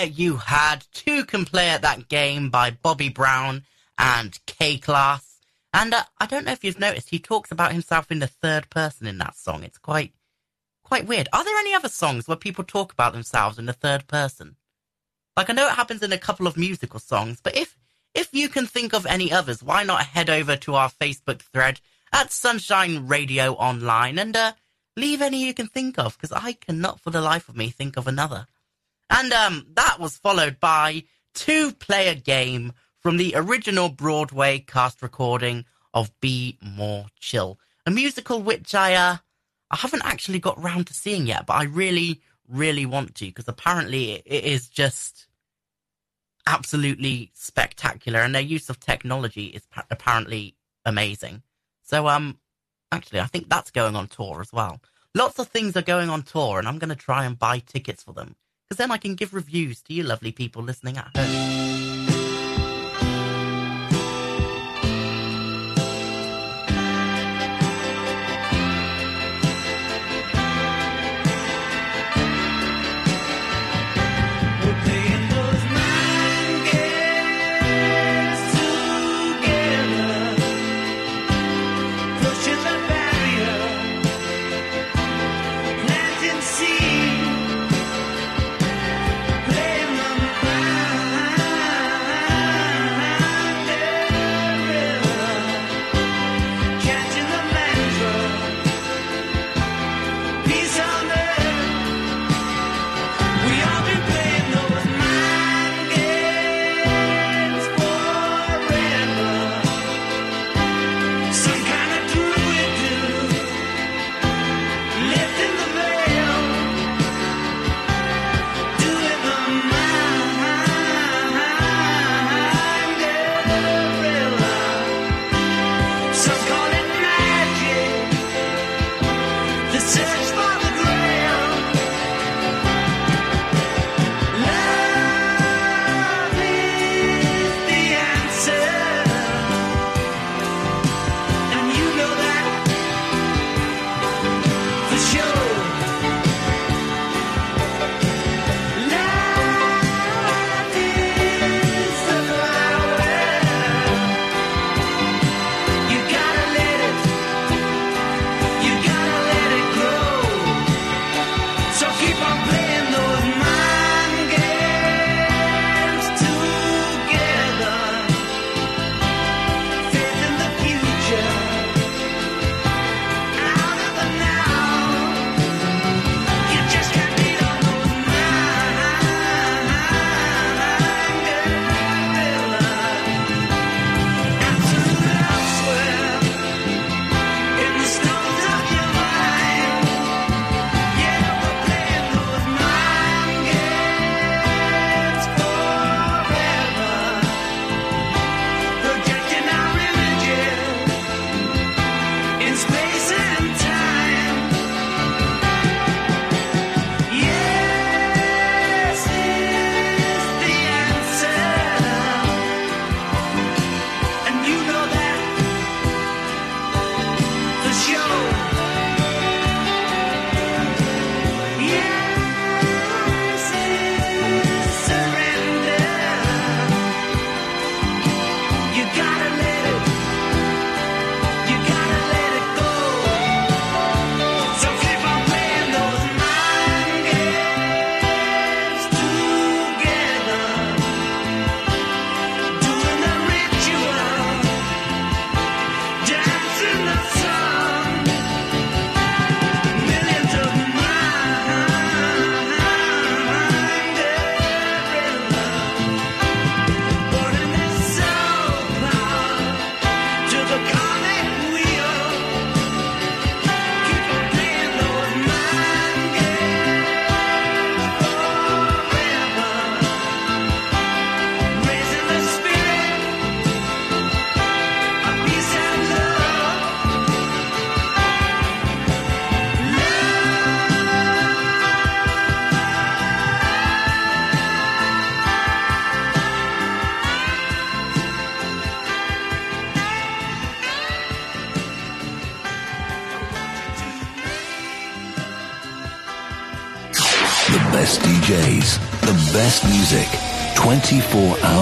There 0.00 0.08
you 0.08 0.38
had 0.38 0.86
Two 0.94 1.26
Can 1.26 1.44
Play 1.44 1.68
at 1.68 1.82
That 1.82 2.08
Game 2.08 2.48
by 2.48 2.70
Bobby 2.70 3.10
Brown 3.10 3.64
and 3.98 4.38
K-Klass. 4.46 5.40
And 5.74 5.92
uh, 5.92 6.04
I 6.16 6.24
don't 6.24 6.46
know 6.46 6.52
if 6.52 6.64
you've 6.64 6.80
noticed, 6.80 7.10
he 7.10 7.18
talks 7.18 7.52
about 7.52 7.72
himself 7.72 8.10
in 8.10 8.18
the 8.18 8.26
third 8.26 8.70
person 8.70 9.06
in 9.06 9.18
that 9.18 9.36
song. 9.36 9.62
It's 9.62 9.76
quite, 9.76 10.14
quite 10.82 11.06
weird. 11.06 11.28
Are 11.34 11.44
there 11.44 11.58
any 11.58 11.74
other 11.74 11.90
songs 11.90 12.26
where 12.26 12.38
people 12.38 12.64
talk 12.64 12.94
about 12.94 13.12
themselves 13.12 13.58
in 13.58 13.66
the 13.66 13.74
third 13.74 14.08
person? 14.08 14.56
Like 15.36 15.50
I 15.50 15.52
know 15.52 15.68
it 15.68 15.74
happens 15.74 16.02
in 16.02 16.14
a 16.14 16.18
couple 16.18 16.46
of 16.46 16.56
musical 16.56 16.98
songs, 16.98 17.38
but 17.42 17.54
if 17.54 17.76
if 18.14 18.32
you 18.32 18.48
can 18.48 18.66
think 18.66 18.94
of 18.94 19.04
any 19.04 19.30
others, 19.30 19.62
why 19.62 19.82
not 19.82 20.06
head 20.06 20.30
over 20.30 20.56
to 20.56 20.76
our 20.76 20.88
Facebook 20.88 21.42
thread 21.42 21.78
at 22.10 22.32
Sunshine 22.32 23.06
Radio 23.06 23.52
Online 23.52 24.18
and 24.18 24.34
uh, 24.34 24.52
leave 24.96 25.20
any 25.20 25.44
you 25.44 25.52
can 25.52 25.66
think 25.66 25.98
of, 25.98 26.16
because 26.16 26.32
I 26.32 26.54
cannot 26.54 27.00
for 27.00 27.10
the 27.10 27.20
life 27.20 27.50
of 27.50 27.56
me 27.56 27.68
think 27.68 27.98
of 27.98 28.06
another. 28.06 28.46
And 29.10 29.32
um, 29.32 29.66
that 29.74 29.98
was 29.98 30.16
followed 30.16 30.60
by 30.60 31.04
Two 31.34 31.72
Player 31.72 32.14
Game 32.14 32.72
from 33.00 33.16
the 33.16 33.34
original 33.34 33.88
Broadway 33.88 34.60
cast 34.60 35.02
recording 35.02 35.64
of 35.92 36.12
Be 36.20 36.58
More 36.62 37.06
Chill, 37.18 37.58
a 37.84 37.90
musical 37.90 38.40
which 38.40 38.74
I 38.74 38.94
uh, 38.94 39.16
I 39.70 39.76
haven't 39.76 40.04
actually 40.04 40.38
got 40.38 40.62
round 40.62 40.86
to 40.86 40.94
seeing 40.94 41.26
yet, 41.26 41.46
but 41.46 41.54
I 41.54 41.64
really, 41.64 42.20
really 42.48 42.86
want 42.86 43.16
to 43.16 43.26
because 43.26 43.48
apparently 43.48 44.12
it, 44.12 44.44
is 44.44 44.68
just 44.68 45.26
absolutely 46.46 47.30
spectacular, 47.34 48.20
and 48.20 48.34
their 48.34 48.42
use 48.42 48.70
of 48.70 48.78
technology 48.78 49.46
is 49.46 49.66
pa- 49.66 49.86
apparently 49.90 50.56
amazing. 50.84 51.42
So 51.82 52.06
um, 52.06 52.38
actually, 52.92 53.20
I 53.20 53.26
think 53.26 53.48
that's 53.48 53.72
going 53.72 53.96
on 53.96 54.06
tour 54.06 54.40
as 54.40 54.52
well. 54.52 54.80
Lots 55.16 55.40
of 55.40 55.48
things 55.48 55.76
are 55.76 55.82
going 55.82 56.10
on 56.10 56.22
tour, 56.22 56.60
and 56.60 56.68
I'm 56.68 56.78
going 56.78 56.90
to 56.90 56.96
try 56.96 57.24
and 57.24 57.36
buy 57.36 57.58
tickets 57.58 58.04
for 58.04 58.12
them 58.12 58.36
because 58.70 58.78
then 58.78 58.92
I 58.92 58.98
can 58.98 59.16
give 59.16 59.34
reviews 59.34 59.80
to 59.82 59.94
you 59.94 60.04
lovely 60.04 60.30
people 60.30 60.62
listening 60.62 60.96
at 60.96 61.10
home. 61.16 61.69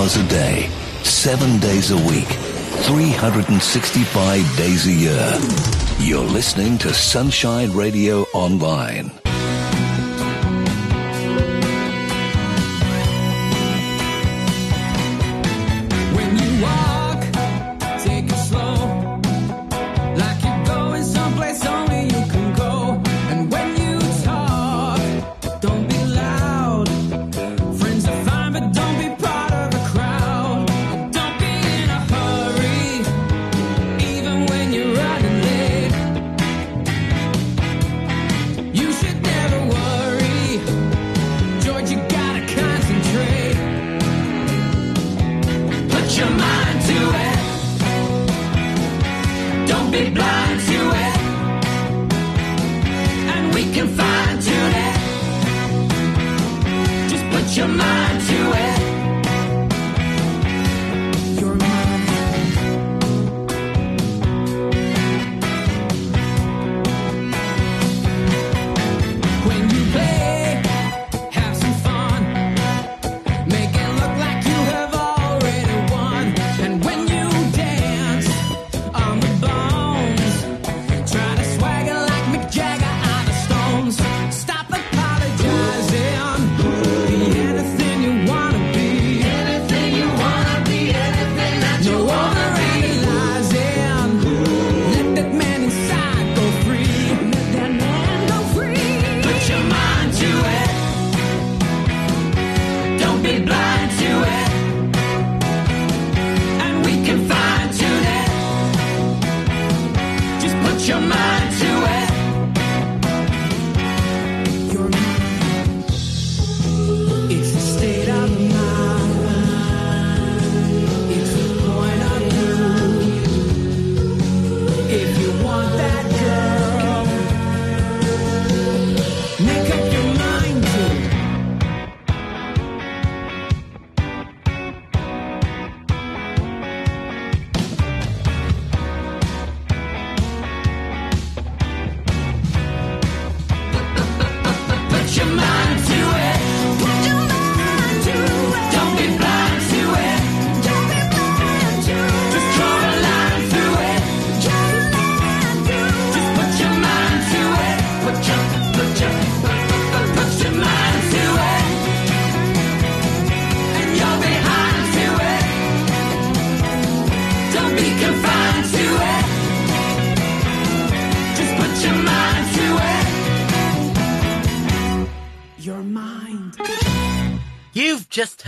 hours 0.09 0.17
a 0.17 0.29
day, 0.29 0.71
seven 1.03 1.59
days 1.59 1.91
a 1.91 1.97
week, 1.97 2.29
365 2.87 4.57
days 4.57 4.87
a 4.87 4.93
year. 4.93 5.39
You're 5.99 6.25
listening 6.25 6.79
to 6.79 6.95
Sunshine 6.95 7.73
Radio 7.73 8.23
Online. 8.33 9.28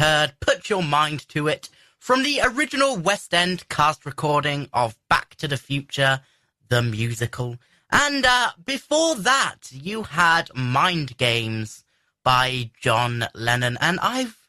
heard 0.00 0.32
Put 0.40 0.70
Your 0.70 0.82
Mind 0.82 1.28
to 1.28 1.46
It 1.46 1.68
from 1.98 2.22
the 2.22 2.40
original 2.42 2.96
West 2.96 3.34
End 3.34 3.68
cast 3.68 4.06
recording 4.06 4.66
of 4.72 4.96
Back 5.10 5.34
to 5.34 5.46
the 5.46 5.58
Future, 5.58 6.22
the 6.70 6.80
musical. 6.80 7.58
And 7.92 8.24
uh, 8.24 8.52
before 8.64 9.14
that, 9.16 9.70
you 9.70 10.04
had 10.04 10.48
Mind 10.54 11.18
Games 11.18 11.84
by 12.24 12.70
John 12.80 13.26
Lennon. 13.34 13.76
And 13.78 14.00
I've, 14.00 14.48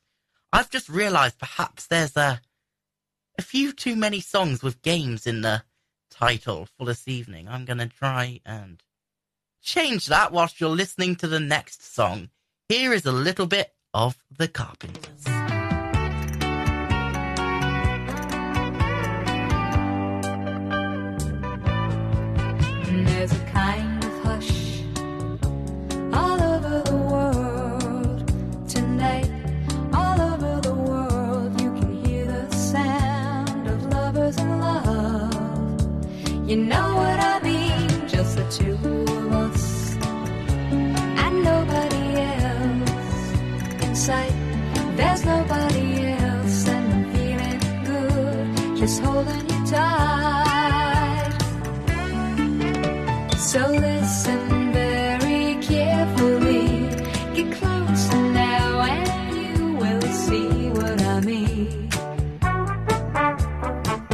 I've 0.53 0.69
just 0.69 0.87
realised 0.87 1.37
perhaps 1.37 1.85
there's 1.85 2.15
a, 2.15 2.39
a 3.37 3.41
few 3.41 3.73
too 3.73 3.97
many 3.97 4.21
songs 4.21 4.63
with 4.63 4.81
games 4.81 5.27
in 5.27 5.41
the 5.41 5.63
title 6.09 6.69
for 6.77 6.85
this 6.85 7.09
evening. 7.09 7.49
I'm 7.49 7.65
going 7.65 7.79
to 7.79 7.89
try 7.89 8.39
and 8.45 8.81
change 9.61 10.07
that 10.07 10.31
whilst 10.31 10.61
you're 10.61 10.69
listening 10.69 11.17
to 11.17 11.27
the 11.27 11.41
next 11.41 11.93
song. 11.93 12.29
Here 12.69 12.93
is 12.93 13.05
a 13.05 13.11
little 13.11 13.47
bit 13.47 13.73
of 13.93 14.15
The 14.37 14.47
Carpenters. 14.47 15.40
There's 22.93 23.31
a 23.31 23.39
kind 23.53 24.03
of 24.03 24.13
hush 24.25 24.81
all 26.13 26.39
over 26.53 26.81
the 26.89 26.97
world 27.11 28.19
tonight. 28.69 29.31
All 29.93 30.19
over 30.19 30.59
the 30.61 30.73
world, 30.73 31.61
you 31.61 31.71
can 31.71 32.03
hear 32.05 32.25
the 32.25 32.51
sound 32.53 33.67
of 33.67 33.85
lovers 33.85 34.37
in 34.37 34.59
love. 34.59 36.49
You 36.49 36.57
know 36.57 36.95
what 36.95 37.19
I 37.19 37.39
mean, 37.43 37.89
just 38.09 38.35
the 38.35 38.45
two 38.49 38.73
of 38.73 39.31
us 39.45 39.95
and 41.23 41.43
nobody 41.43 42.05
else 42.35 43.83
in 43.83 43.95
sight. 43.95 44.35
There's 44.97 45.23
nobody 45.25 46.07
else, 46.07 46.67
and 46.67 46.93
I'm 46.93 47.03
feeling 47.13 47.59
good, 47.85 48.77
just 48.77 49.01
holding 49.01 49.49
you 49.49 49.65
tight. 49.67 50.40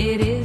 it 0.09 0.21
is. 0.21 0.36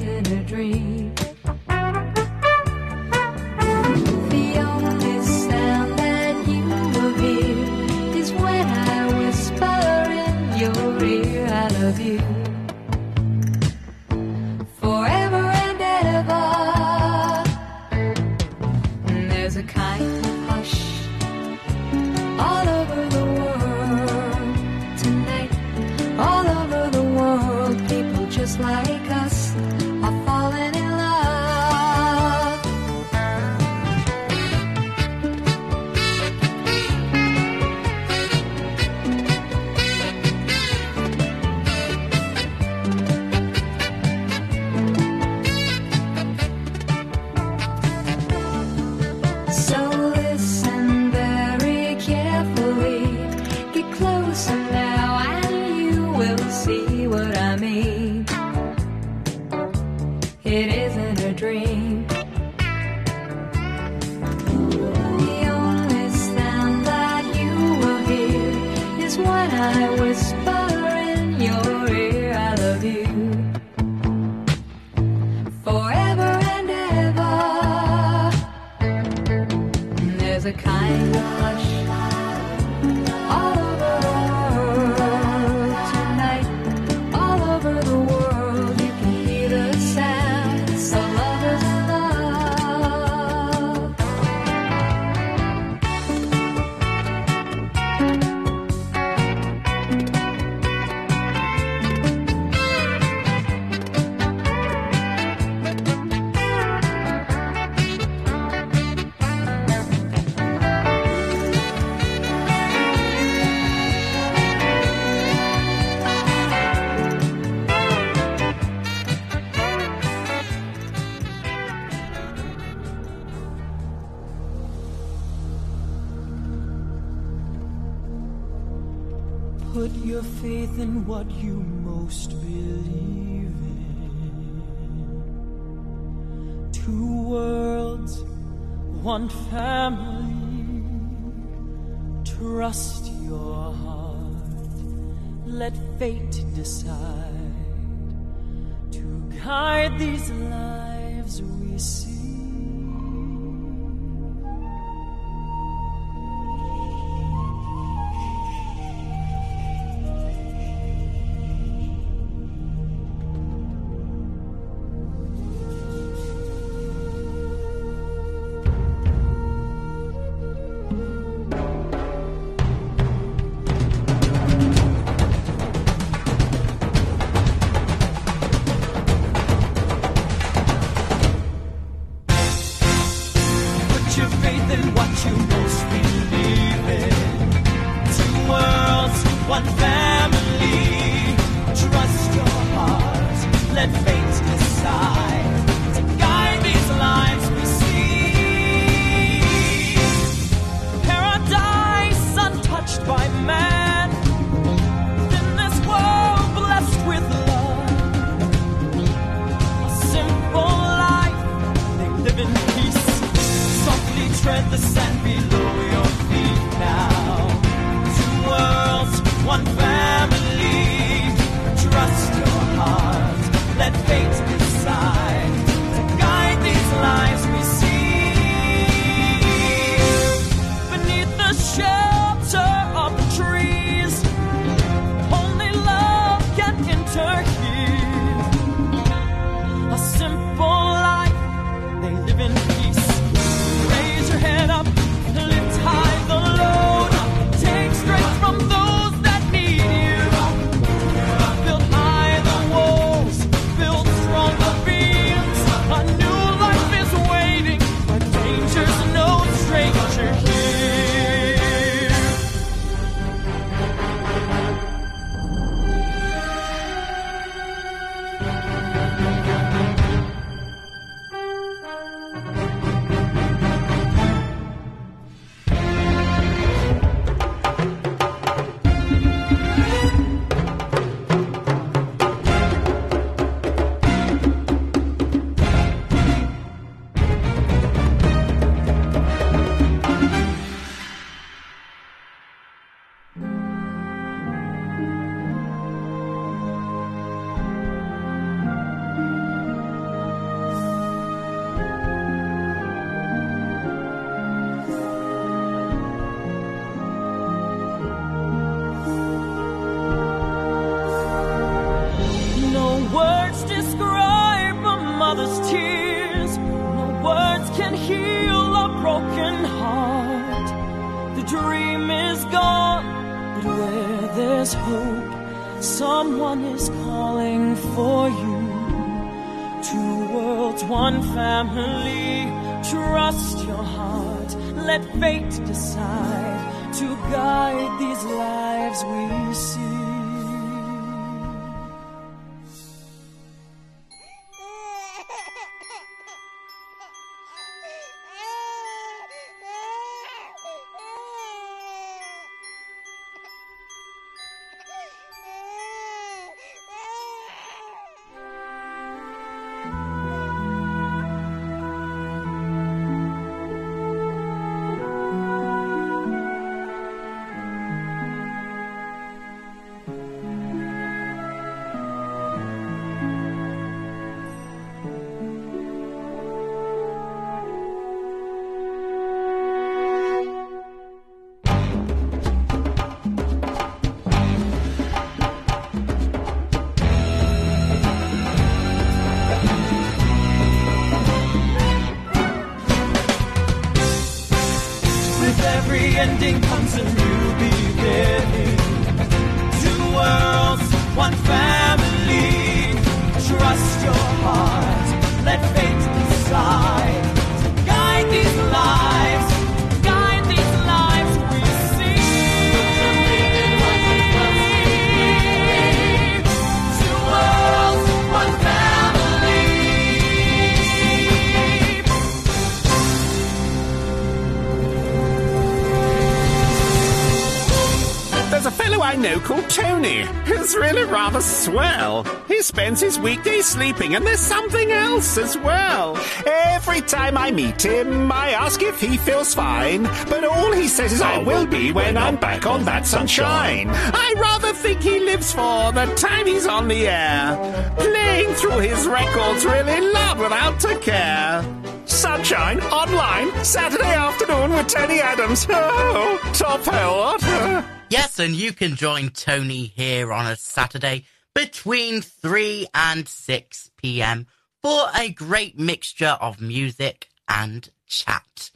Spends 432.83 433.01
his 433.01 433.21
weekdays 433.21 433.65
sleeping, 433.65 434.17
and 434.17 434.27
there's 434.27 434.41
something 434.41 434.91
else 434.91 435.39
as 435.39 435.57
well. 435.57 436.19
Every 436.45 437.01
time 437.01 437.39
I 437.39 437.53
meet 437.53 437.81
him, 437.81 438.33
I 438.33 438.51
ask 438.51 438.83
if 438.83 439.01
he 439.01 439.17
feels 439.19 439.55
fine, 439.55 440.03
but 440.03 440.43
all 440.43 440.73
he 440.73 440.89
says 440.89 441.13
is, 441.13 441.21
I 441.21 441.39
will 441.39 441.65
be 441.65 441.93
when 441.93 442.17
I'm 442.17 442.35
back 442.35 442.67
on 442.67 442.85
that 442.87 443.07
sunshine. 443.07 443.89
I 443.89 444.35
rather 444.37 444.73
think 444.73 445.01
he 445.01 445.21
lives 445.21 445.53
for 445.53 445.93
the 445.93 446.07
time 446.17 446.47
he's 446.47 446.67
on 446.67 446.89
the 446.89 447.07
air, 447.07 447.95
playing 447.99 448.53
through 448.55 448.81
his 448.81 449.07
records 449.07 449.65
really 449.65 450.01
loud 450.13 450.41
without 450.41 450.85
a 450.85 450.99
care. 450.99 451.65
Sunshine 452.07 452.81
online 452.81 453.65
Saturday 453.65 454.13
afternoon 454.13 454.73
with 454.73 454.89
Tony 454.89 455.21
Adams. 455.21 455.69
Oh, 455.71 456.51
top 456.53 456.83
hell, 456.85 457.17
what? 457.17 457.85
Yes, 458.09 458.41
and 458.41 458.57
you 458.57 458.73
can 458.73 458.97
join 458.97 459.31
Tony 459.31 459.87
here 459.95 460.33
on 460.33 460.47
a 460.47 460.57
Saturday 460.57 461.27
between 461.55 462.23
3 462.23 462.87
and 462.95 463.29
6 463.29 463.91
p.m. 463.97 464.47
for 464.83 465.07
a 465.15 465.31
great 465.31 465.79
mixture 465.79 466.37
of 466.41 466.61
music 466.61 467.29
and 467.49 467.91
chat. 468.07 468.71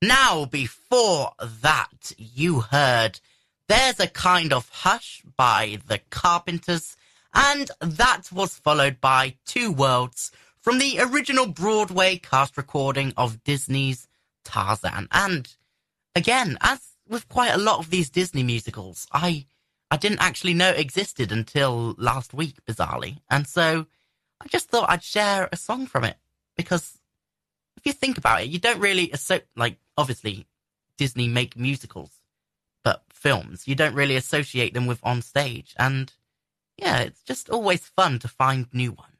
Now, 0.00 0.46
before 0.46 1.32
that, 1.40 2.12
you 2.16 2.60
heard 2.60 3.20
There's 3.68 4.00
a 4.00 4.08
Kind 4.08 4.52
of 4.52 4.68
Hush 4.68 5.22
by 5.36 5.78
the 5.86 6.00
Carpenters, 6.10 6.96
and 7.32 7.70
that 7.80 8.32
was 8.32 8.58
followed 8.58 9.00
by 9.00 9.36
Two 9.46 9.70
Worlds 9.70 10.32
from 10.60 10.78
the 10.78 10.98
original 11.00 11.46
Broadway 11.46 12.16
cast 12.16 12.56
recording 12.56 13.12
of 13.16 13.42
Disney's 13.44 14.08
Tarzan. 14.44 15.08
And 15.12 15.54
again, 16.14 16.58
as 16.60 16.80
with 17.08 17.28
quite 17.28 17.54
a 17.54 17.58
lot 17.58 17.78
of 17.78 17.90
these 17.90 18.10
Disney 18.10 18.42
musicals, 18.42 19.06
I 19.12 19.46
I 19.92 19.98
didn't 19.98 20.22
actually 20.22 20.54
know 20.54 20.70
it 20.70 20.80
existed 20.80 21.32
until 21.32 21.94
last 21.98 22.32
week, 22.32 22.64
bizarrely. 22.64 23.18
And 23.28 23.46
so 23.46 23.86
I 24.40 24.48
just 24.48 24.70
thought 24.70 24.88
I'd 24.88 25.02
share 25.02 25.50
a 25.52 25.56
song 25.56 25.86
from 25.86 26.04
it 26.04 26.16
because 26.56 26.98
if 27.76 27.84
you 27.84 27.92
think 27.92 28.16
about 28.16 28.40
it, 28.40 28.48
you 28.48 28.58
don't 28.58 28.80
really 28.80 29.12
asso- 29.12 29.42
like 29.54 29.76
obviously 29.98 30.46
Disney 30.96 31.28
make 31.28 31.58
musicals, 31.58 32.22
but 32.82 33.02
films 33.10 33.68
you 33.68 33.74
don't 33.74 33.94
really 33.94 34.16
associate 34.16 34.72
them 34.72 34.86
with 34.86 34.98
on 35.02 35.20
stage. 35.20 35.74
And 35.78 36.10
yeah, 36.78 37.00
it's 37.00 37.22
just 37.22 37.50
always 37.50 37.86
fun 37.86 38.18
to 38.20 38.28
find 38.28 38.68
new 38.72 38.92
ones. 38.92 39.11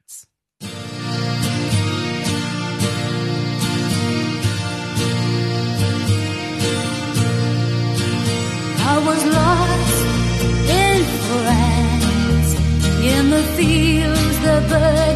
In 13.53 13.59
the 13.59 13.65
fields, 13.65 15.12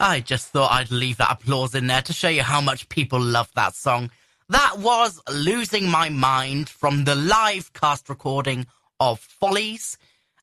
I 0.00 0.20
just 0.20 0.48
thought 0.48 0.72
I'd 0.72 0.90
leave 0.90 1.18
that 1.18 1.30
applause 1.30 1.74
in 1.74 1.86
there 1.86 2.00
to 2.02 2.14
show 2.14 2.30
you 2.30 2.42
how 2.42 2.62
much 2.62 2.88
people 2.88 3.20
love 3.20 3.50
that 3.54 3.74
song. 3.74 4.10
That 4.48 4.78
was 4.78 5.20
Losing 5.30 5.90
My 5.90 6.08
Mind 6.08 6.70
from 6.70 7.04
the 7.04 7.14
live 7.14 7.72
cast 7.74 8.08
recording 8.08 8.66
of 8.98 9.20
Follies. 9.20 9.98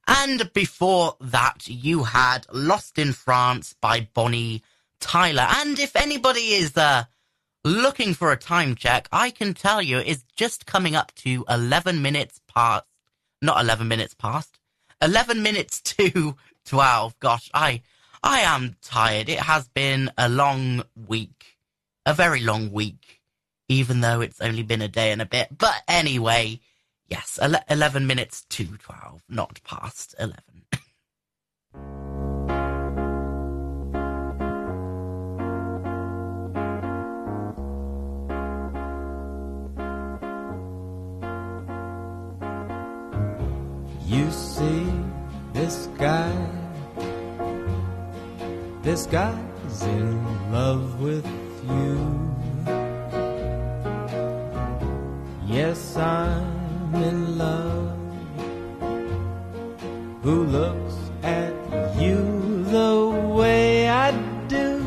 And 0.07 0.53
before 0.53 1.15
that, 1.19 1.67
you 1.67 2.03
had 2.03 2.45
Lost 2.53 2.99
in 2.99 3.13
France 3.13 3.75
by 3.81 4.07
Bonnie 4.13 4.61
Tyler. 4.99 5.47
And 5.49 5.79
if 5.79 5.95
anybody 5.95 6.53
is 6.53 6.77
uh, 6.77 7.05
looking 7.65 8.13
for 8.13 8.31
a 8.31 8.37
time 8.37 8.75
check, 8.75 9.09
I 9.11 9.31
can 9.31 9.55
tell 9.55 9.81
you 9.81 9.97
it's 9.97 10.23
just 10.35 10.67
coming 10.67 10.95
up 10.95 11.13
to 11.15 11.43
11 11.49 12.01
minutes 12.01 12.39
past. 12.47 12.85
Not 13.41 13.59
11 13.59 13.87
minutes 13.87 14.13
past. 14.13 14.59
11 15.01 15.41
minutes 15.41 15.81
to 15.81 16.35
12. 16.65 17.19
Gosh, 17.19 17.49
I. 17.55 17.81
I 18.23 18.41
am 18.41 18.75
tired. 18.81 19.29
It 19.29 19.39
has 19.39 19.67
been 19.67 20.11
a 20.17 20.27
long 20.29 20.83
week. 21.07 21.57
A 22.05 22.13
very 22.13 22.41
long 22.41 22.71
week. 22.71 23.21
Even 23.69 24.01
though 24.01 24.21
it's 24.21 24.41
only 24.41 24.63
been 24.63 24.81
a 24.81 24.87
day 24.87 25.11
and 25.11 25.21
a 25.21 25.25
bit. 25.25 25.49
But 25.57 25.83
anyway, 25.87 26.59
yes, 27.07 27.37
11 27.69 28.07
minutes 28.07 28.45
to 28.49 28.65
12, 28.65 29.23
not 29.29 29.59
past 29.63 30.15
11. 30.19 30.35
You 44.07 44.31
see 44.31 44.87
this 45.51 45.87
guy, 45.97 46.31
this 48.87 49.05
guy's 49.07 49.81
in 49.81 50.15
love 50.49 51.01
with 51.01 51.27
you. 51.67 51.99
Yes, 55.45 55.97
I'm 55.97 56.95
in 56.95 57.37
love. 57.37 57.99
Who 60.23 60.45
looks 60.45 60.95
at 61.21 61.53
you 61.99 62.63
the 62.71 62.93
way 63.35 63.89
I 63.89 64.11
do? 64.47 64.79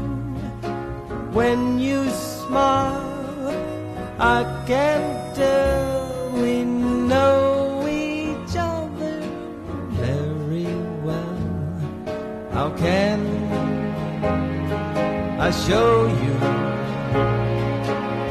When 1.39 1.79
you 1.79 2.09
smile, 2.09 3.53
I 4.19 4.41
can 4.67 5.35
tell 5.35 6.31
we 6.41 6.65
know 6.65 7.87
each 7.87 8.57
other 8.57 9.21
very 10.01 10.73
well. 11.05 11.37
How 12.51 12.71
can 12.79 13.30
I 15.51 15.53
show 15.53 16.07
you? 16.07 16.35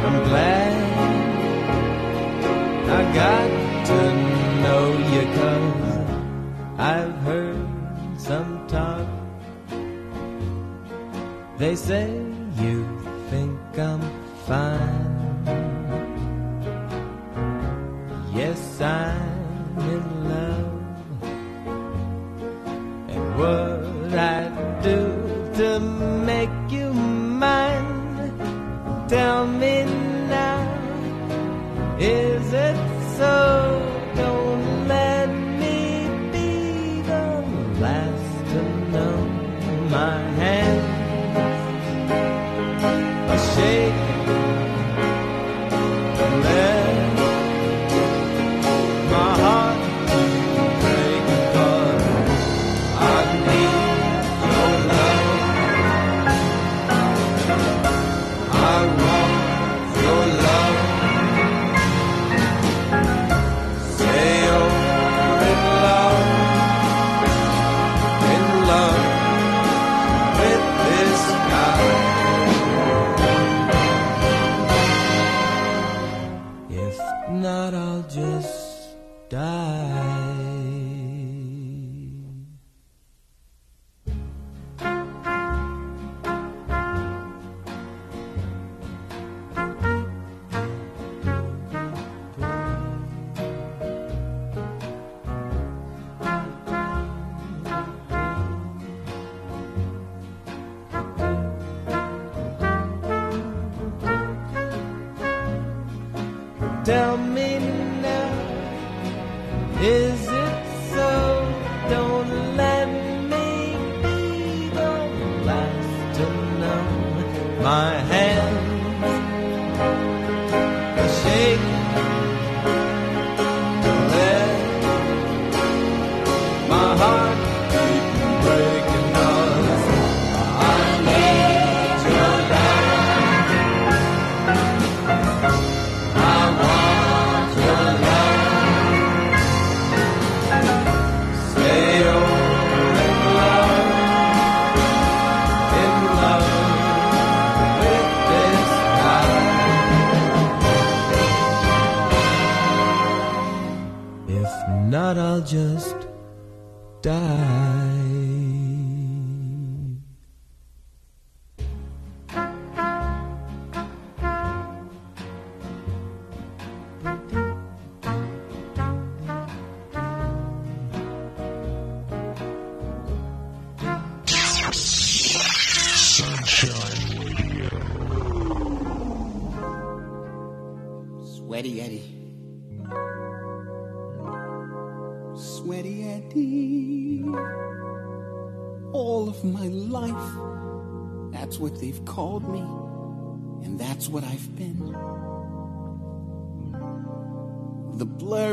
I'm 0.07 0.17
glad 0.29 0.73
I 2.97 3.01
got 3.21 3.49
to 3.89 3.99
know 4.63 4.83
you 5.13 5.23
cause 5.37 5.97
I've 6.77 7.15
heard 7.27 7.67
some 8.17 8.65
talk. 8.69 9.05
They 11.57 11.75
say 11.75 12.07
you 12.61 12.87
think 13.29 13.59
I'm 13.77 14.01
fine. 14.47 15.43
Yes, 18.33 18.79
I'm 18.79 19.28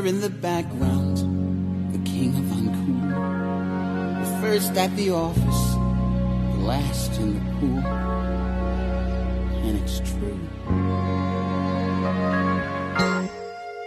in 0.07 0.21
the 0.21 0.29
background, 0.29 1.17
the 1.91 1.99
king 2.09 2.29
of 2.29 2.43
uncool. 2.57 4.23
The 4.23 4.41
first 4.41 4.77
at 4.77 4.95
the 4.95 5.11
office, 5.11 5.61
the 6.53 6.61
last 6.63 7.19
in 7.19 7.33
the 7.33 7.41
pool. 7.59 7.85
And 9.65 9.77
it's 9.81 9.99
true. 9.99 10.39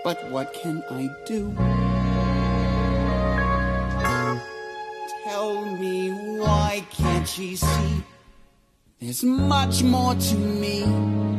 But 0.05 0.30
what 0.30 0.52
can 0.52 0.84
I 0.90 1.09
do? 1.24 1.55
Tell 5.24 5.64
me 5.64 6.10
why 6.38 6.84
can't 6.90 7.26
she 7.26 7.56
see? 7.56 8.02
There's 9.01 9.24
much 9.24 9.82
more 9.82 10.14
to 10.14 10.36
me. 10.36 11.30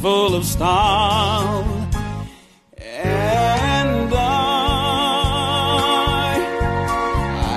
full 0.00 0.34
of 0.34 0.44
style. 0.44 1.64
And 2.76 4.14
I, 4.14 4.26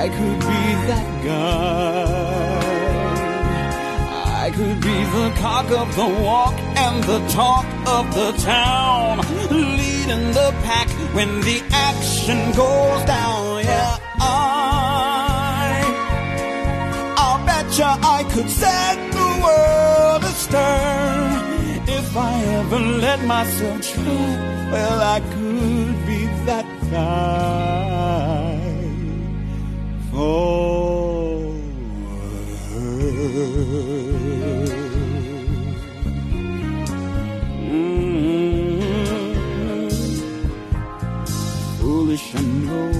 I 0.02 0.10
could 0.10 0.40
be 0.40 0.64
that 0.90 1.08
guy. 1.24 2.42
I 4.44 4.50
could 4.50 4.82
be 4.82 4.98
the 5.18 5.30
cock 5.40 5.70
of 5.72 5.96
the 5.96 6.10
walk 6.24 6.56
and 6.86 7.04
the 7.04 7.20
talk 7.30 7.66
of 7.88 8.12
the 8.16 8.32
town, 8.44 9.20
leading 9.52 10.32
the 10.32 10.52
pack 10.64 10.90
when 11.14 11.42
the 11.42 11.62
action 11.72 12.40
goes 12.54 13.06
down. 13.06 13.64
Yeah, 13.64 13.98
I, 14.20 15.84
I'll 17.18 17.46
bet 17.46 17.78
you 17.78 17.86
I 17.86 18.24
could 18.34 18.50
set 18.50 18.98
the 19.12 19.30
world 19.44 20.24
astir. 20.24 20.91
I 22.72 22.76
ever 22.76 22.86
let 23.00 23.20
myself 23.26 23.82
try. 23.82 24.04
Well, 24.72 25.02
I 25.02 25.20
could 25.20 26.06
be 26.08 26.26
that 26.46 26.66
guy 26.90 28.60
for 30.10 31.52
her. 32.72 33.12
Mm-hmm. 39.72 39.90
Foolish, 41.80 42.36
I 42.36 42.42
know. 42.42 42.92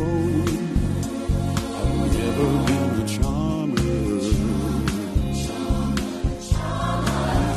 I've 1.80 2.12
never 2.20 2.48
been 2.68 2.92
a 3.00 3.08
charmer. 3.08 3.92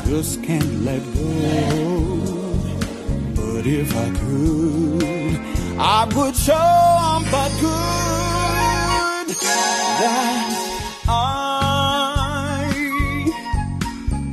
Just 0.06 0.34
can't 0.44 0.74
let 0.84 1.02
go. 1.14 1.93
But 3.64 3.72
if 3.72 3.96
I 3.96 4.10
could, 4.10 5.40
I 5.78 6.04
would 6.14 6.36
show 6.36 6.52
'em 6.52 7.24
but 7.32 7.50
good 7.62 9.28
that 9.40 10.50
I, 11.08 11.10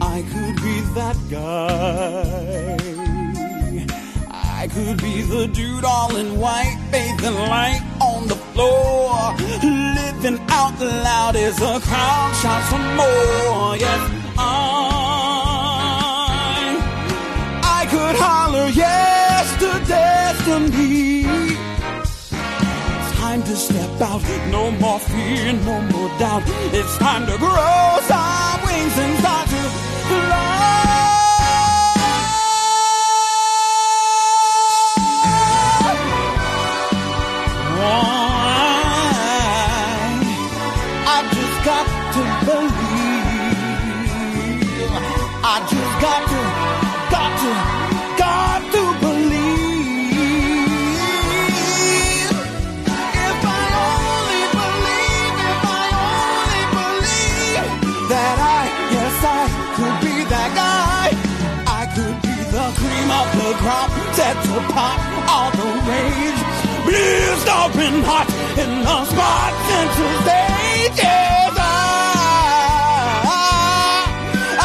I 0.02 0.22
could 0.32 0.56
be 0.62 0.82
that 0.98 1.18
guy. 1.30 2.76
I 4.60 4.68
could 4.68 4.98
be 5.02 5.22
the 5.22 5.48
dude 5.48 5.86
all 5.86 6.14
in 6.18 6.38
white, 6.38 6.78
bathing 6.92 7.36
light 7.36 7.82
on 8.02 8.28
the 8.28 8.36
floor, 8.36 9.34
living 9.96 10.40
out 10.50 10.78
loud 10.82 11.38
as 11.38 11.62
a 11.62 11.80
crowd 11.80 12.36
shouts 12.42 12.68
for 12.70 12.84
more. 13.00 13.78
Yes, 13.78 14.02
I, 14.38 14.50
I 17.64 17.86
could 17.86 18.16
holler 18.18 18.68
yes 18.68 19.11
to 19.62 19.86
destiny. 19.86 21.22
It's 22.98 23.12
time 23.22 23.44
to 23.44 23.56
step 23.56 24.02
out, 24.02 24.24
no 24.50 24.72
more 24.72 25.00
fear, 25.00 25.54
no 25.54 25.82
more 25.94 26.10
doubt. 26.18 26.42
It's 26.74 26.98
time 26.98 27.28
to 27.28 27.38
grow 27.38 28.00
some 28.10 28.58
wings 28.66 28.98
and 29.04 29.14
start 29.20 29.48
to 29.54 29.61
crop, 63.72 63.92
set 64.16 64.36
to 64.44 64.60
pop 64.74 65.00
all 65.30 65.52
the 65.52 65.70
rage. 65.90 66.42
Blistering 66.86 68.04
hot 68.04 68.30
in 68.58 68.72
the 68.84 69.06
spot 69.06 69.54
stage. 70.24 70.98
Yes, 70.98 71.58
I, 71.58 71.70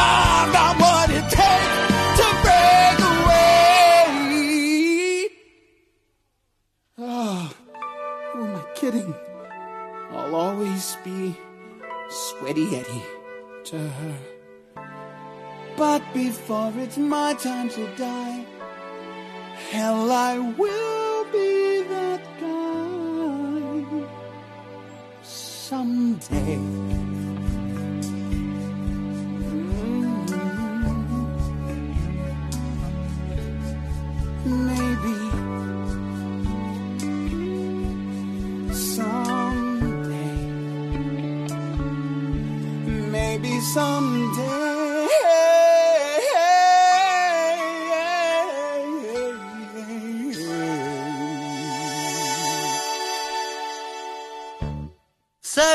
I've 0.07 0.51
got 0.53 0.75
what 0.81 1.09
it 1.19 1.27
takes 1.41 1.77
to 2.19 2.27
break 2.45 2.99
away. 3.15 4.09
Oh, 6.99 7.43
who 8.33 8.39
am 8.45 8.53
I 8.57 8.59
kidding? 8.75 9.15
I'll 10.11 10.35
always 10.35 10.97
be 11.05 11.37
sweaty 12.09 12.67
Eddie 12.77 13.05
to 13.65 13.79
her. 13.79 14.19
But 15.77 16.03
before 16.15 16.73
it's 16.77 16.97
my 16.97 17.35
time 17.35 17.69
to 17.71 17.87
die, 17.97 18.47
hell, 19.71 20.11
I 20.13 20.39
will 20.39 21.25
be 21.33 21.83
that 21.89 22.23
guy 22.41 23.83
someday. 25.23 26.59
Mm-hmm. 34.47 34.67
Maybe 34.69 35.17
someday, 38.73 40.35
maybe 43.11 43.61
someday. 43.61 44.76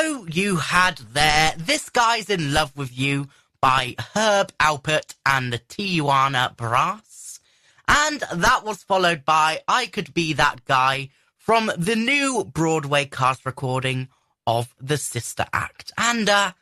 You 0.02 0.56
had 0.56 0.98
there 1.14 1.54
This 1.58 1.90
Guy's 1.90 2.30
in 2.30 2.54
Love 2.54 2.76
with 2.76 2.98
You 2.98 3.28
by 3.62 3.96
Herb 4.16 4.52
Alpert 4.60 5.14
and 5.26 5.54
the 5.54 5.60
Tijuana 5.60 6.58
Brass. 6.58 7.40
And 7.88 8.24
that 8.34 8.64
was 8.64 8.82
followed 8.82 9.26
by 9.26 9.62
I 9.68 9.86
Could 9.86 10.12
Be 10.14 10.34
That 10.34 10.66
Guy 10.66 11.10
from 11.38 11.72
the 11.78 11.96
new 11.96 12.44
Broadway 12.44 13.06
cast 13.06 13.46
recording 13.46 14.08
of 14.48 14.74
The 14.80 14.98
Sister 14.98 15.46
Act. 15.54 15.92
And 16.00 16.28
uh, 16.28 16.54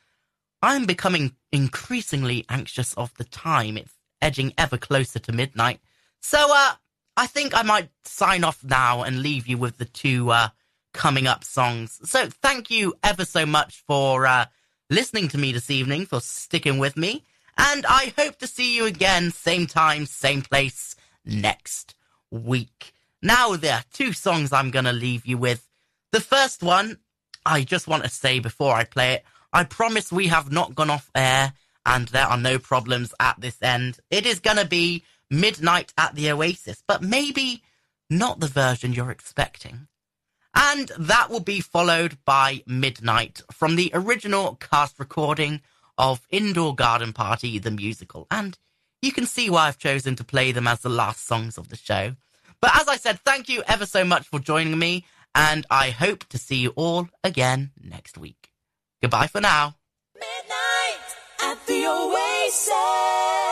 I'm 0.62 0.86
becoming 0.86 1.36
increasingly 1.54 2.46
anxious 2.50 2.94
of 2.96 3.14
the 3.16 3.24
time. 3.24 3.78
It's 3.78 3.94
edging 4.22 4.54
ever 4.58 4.78
closer 4.78 5.20
to 5.20 5.32
midnight. 5.32 5.80
So 6.22 6.46
uh, 6.50 6.74
I 7.16 7.28
think 7.28 7.56
I 7.56 7.62
might 7.62 7.90
sign 8.04 8.44
off 8.44 8.66
now 8.66 9.04
and 9.04 9.22
leave 9.22 9.48
you 9.48 9.58
with 9.58 9.78
the 9.78 9.86
two 9.86 10.30
uh, 10.32 10.50
coming 11.00 11.28
up 11.28 11.46
songs. 11.46 11.98
So 12.04 12.28
thank 12.28 12.70
you 12.70 12.94
ever 13.02 13.24
so 13.24 13.46
much 13.46 13.82
for 13.88 14.28
uh, 14.28 14.48
listening 14.90 15.30
to 15.30 15.38
me 15.38 15.54
this 15.54 15.72
evening, 15.72 16.06
for 16.06 16.20
sticking 16.20 16.78
with 16.78 16.98
me. 16.98 17.24
And 17.58 17.86
I 17.88 18.14
hope 18.18 18.38
to 18.40 18.48
see 18.48 18.76
you 18.76 18.86
again, 18.86 19.32
same 19.32 19.66
time, 19.66 20.06
same 20.06 20.42
place, 20.42 20.98
next 21.24 21.96
week. 22.32 22.92
Now, 23.22 23.56
there 23.56 23.76
are 23.76 23.84
two 23.94 24.12
songs 24.12 24.52
I'm 24.52 24.72
going 24.72 24.84
to 24.86 24.92
leave 24.92 25.26
you 25.26 25.38
with. 25.38 25.66
The 26.12 26.20
first 26.20 26.62
one, 26.62 26.98
I 27.46 27.64
just 27.64 27.88
want 27.88 28.04
to 28.04 28.10
say 28.10 28.40
before 28.40 28.76
I 28.76 28.84
play 28.84 29.14
it, 29.14 29.24
I 29.54 29.64
promise 29.64 30.12
we 30.12 30.28
have 30.28 30.52
not 30.52 30.76
gone 30.76 30.90
off 30.90 31.10
air 31.16 31.54
and 31.86 32.10
there 32.10 32.28
are 32.28 32.38
no 32.38 32.60
problems 32.60 33.14
at 33.22 33.40
this 33.40 33.58
end. 33.62 34.00
It 34.12 34.26
is 34.26 34.42
going 34.42 34.58
to 34.58 34.66
be 34.66 35.04
Midnight 35.30 35.94
at 35.98 36.16
the 36.16 36.30
Oasis, 36.32 36.84
but 36.86 37.02
maybe 37.02 37.64
not 38.10 38.42
the 38.42 38.48
version 38.48 38.92
you're 38.92 39.12
expecting. 39.12 39.88
And 40.62 40.92
that 40.98 41.30
will 41.30 41.40
be 41.40 41.62
followed 41.62 42.18
by 42.26 42.64
Midnight 42.68 43.42
from 43.50 43.78
the 43.78 43.92
original 43.94 44.56
cast 44.56 45.00
recording 45.00 45.62
of 45.98 46.28
Indoor 46.30 46.76
Garden 46.76 47.14
Party, 47.14 47.60
the 47.60 47.72
musical. 47.72 48.28
And 48.30 48.58
you 49.02 49.14
can 49.14 49.26
see 49.26 49.50
why 49.50 49.68
I've 49.68 49.78
chosen 49.78 50.18
to 50.18 50.24
play 50.26 50.52
them 50.52 50.68
as 50.68 50.82
the 50.82 50.90
last 50.90 51.26
songs 51.26 51.58
of 51.58 51.70
the 51.70 51.78
show. 51.78 52.16
But 52.62 52.76
as 52.76 52.90
I 52.90 52.98
said, 52.98 53.20
thank 53.22 53.48
you 53.48 53.64
ever 53.68 53.86
so 53.86 54.04
much 54.04 54.28
for 54.28 54.40
joining 54.40 54.78
me, 54.78 55.06
and 55.34 55.66
I 55.72 55.92
hope 55.92 56.26
to 56.28 56.38
see 56.38 56.58
you 56.58 56.74
all 56.76 57.08
again 57.24 57.72
next 57.82 58.18
week. 58.18 58.52
Goodbye 59.02 59.28
for 59.28 59.40
now. 59.40 59.76
at 61.42 61.66
the 61.68 61.86
Oasis. 61.88 63.49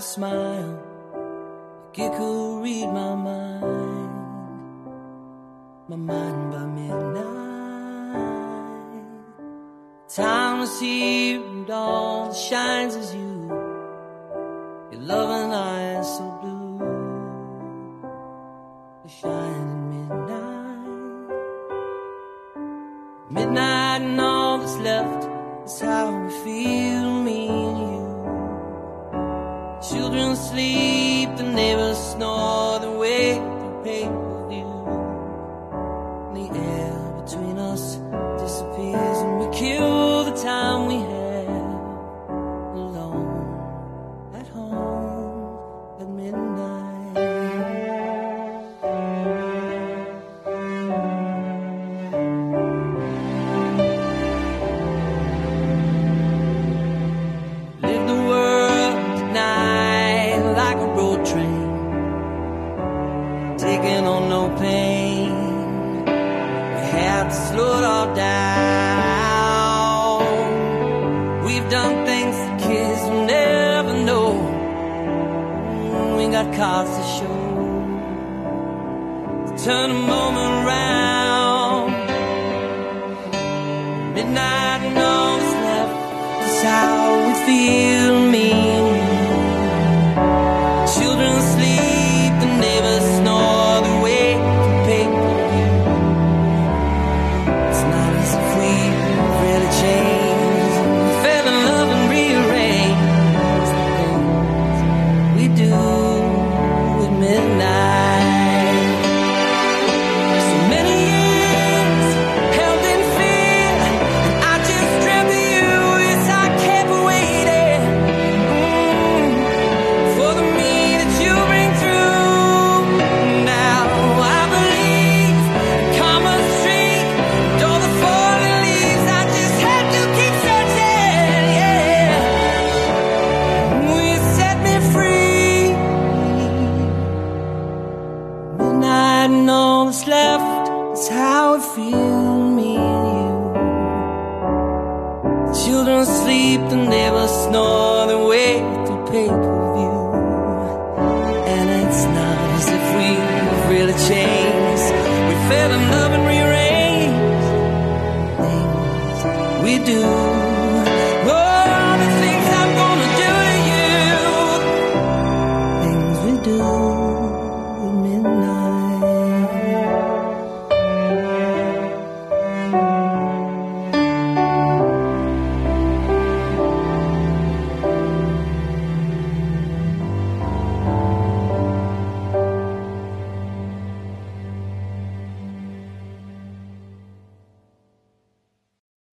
a 0.00 0.02
smile. 0.02 0.78
A 1.14 1.92
giggle 1.92 2.62
read 2.62 2.86
my 2.86 3.14
mind. 3.14 4.12
My 5.90 5.96
mind 5.96 6.40
by 6.52 6.64
midnight. 6.78 8.14
Time 10.08 10.56
to 10.62 10.66
see 10.66 11.34
it 11.34 11.42
shines 12.48 12.94
as 13.02 13.14
you. 13.14 13.32
Your 14.90 15.02
loving 15.12 15.52
eyes 15.68 16.08
so 16.16 16.26
blue. 16.40 16.78
They 19.02 19.12
shine 19.20 19.68
at 19.76 19.82
midnight. 19.92 21.28
Midnight 23.36 24.00
and 24.08 24.20
all 24.20 24.58
that's 24.60 24.78
left 24.78 25.22
is 25.66 25.80
how 25.80 26.06
we 26.22 26.30
feel 26.44 27.29
children 29.90 30.36
sleep, 30.36 31.28
the 31.36 31.42
neighbors 31.42 31.98
snore, 31.98 32.78
the 32.78 32.90
wake 32.92 33.42
the 33.62 33.80
pay-per-view. 33.84 34.72
The 36.34 36.46
air 36.58 37.22
between 37.22 37.58
us 37.58 37.96
disappears 38.40 39.18
and 39.18 39.40
we 39.40 39.56
kill. 39.56 39.99
turn 79.70 79.90
a 79.92 79.94
moment 79.94 80.49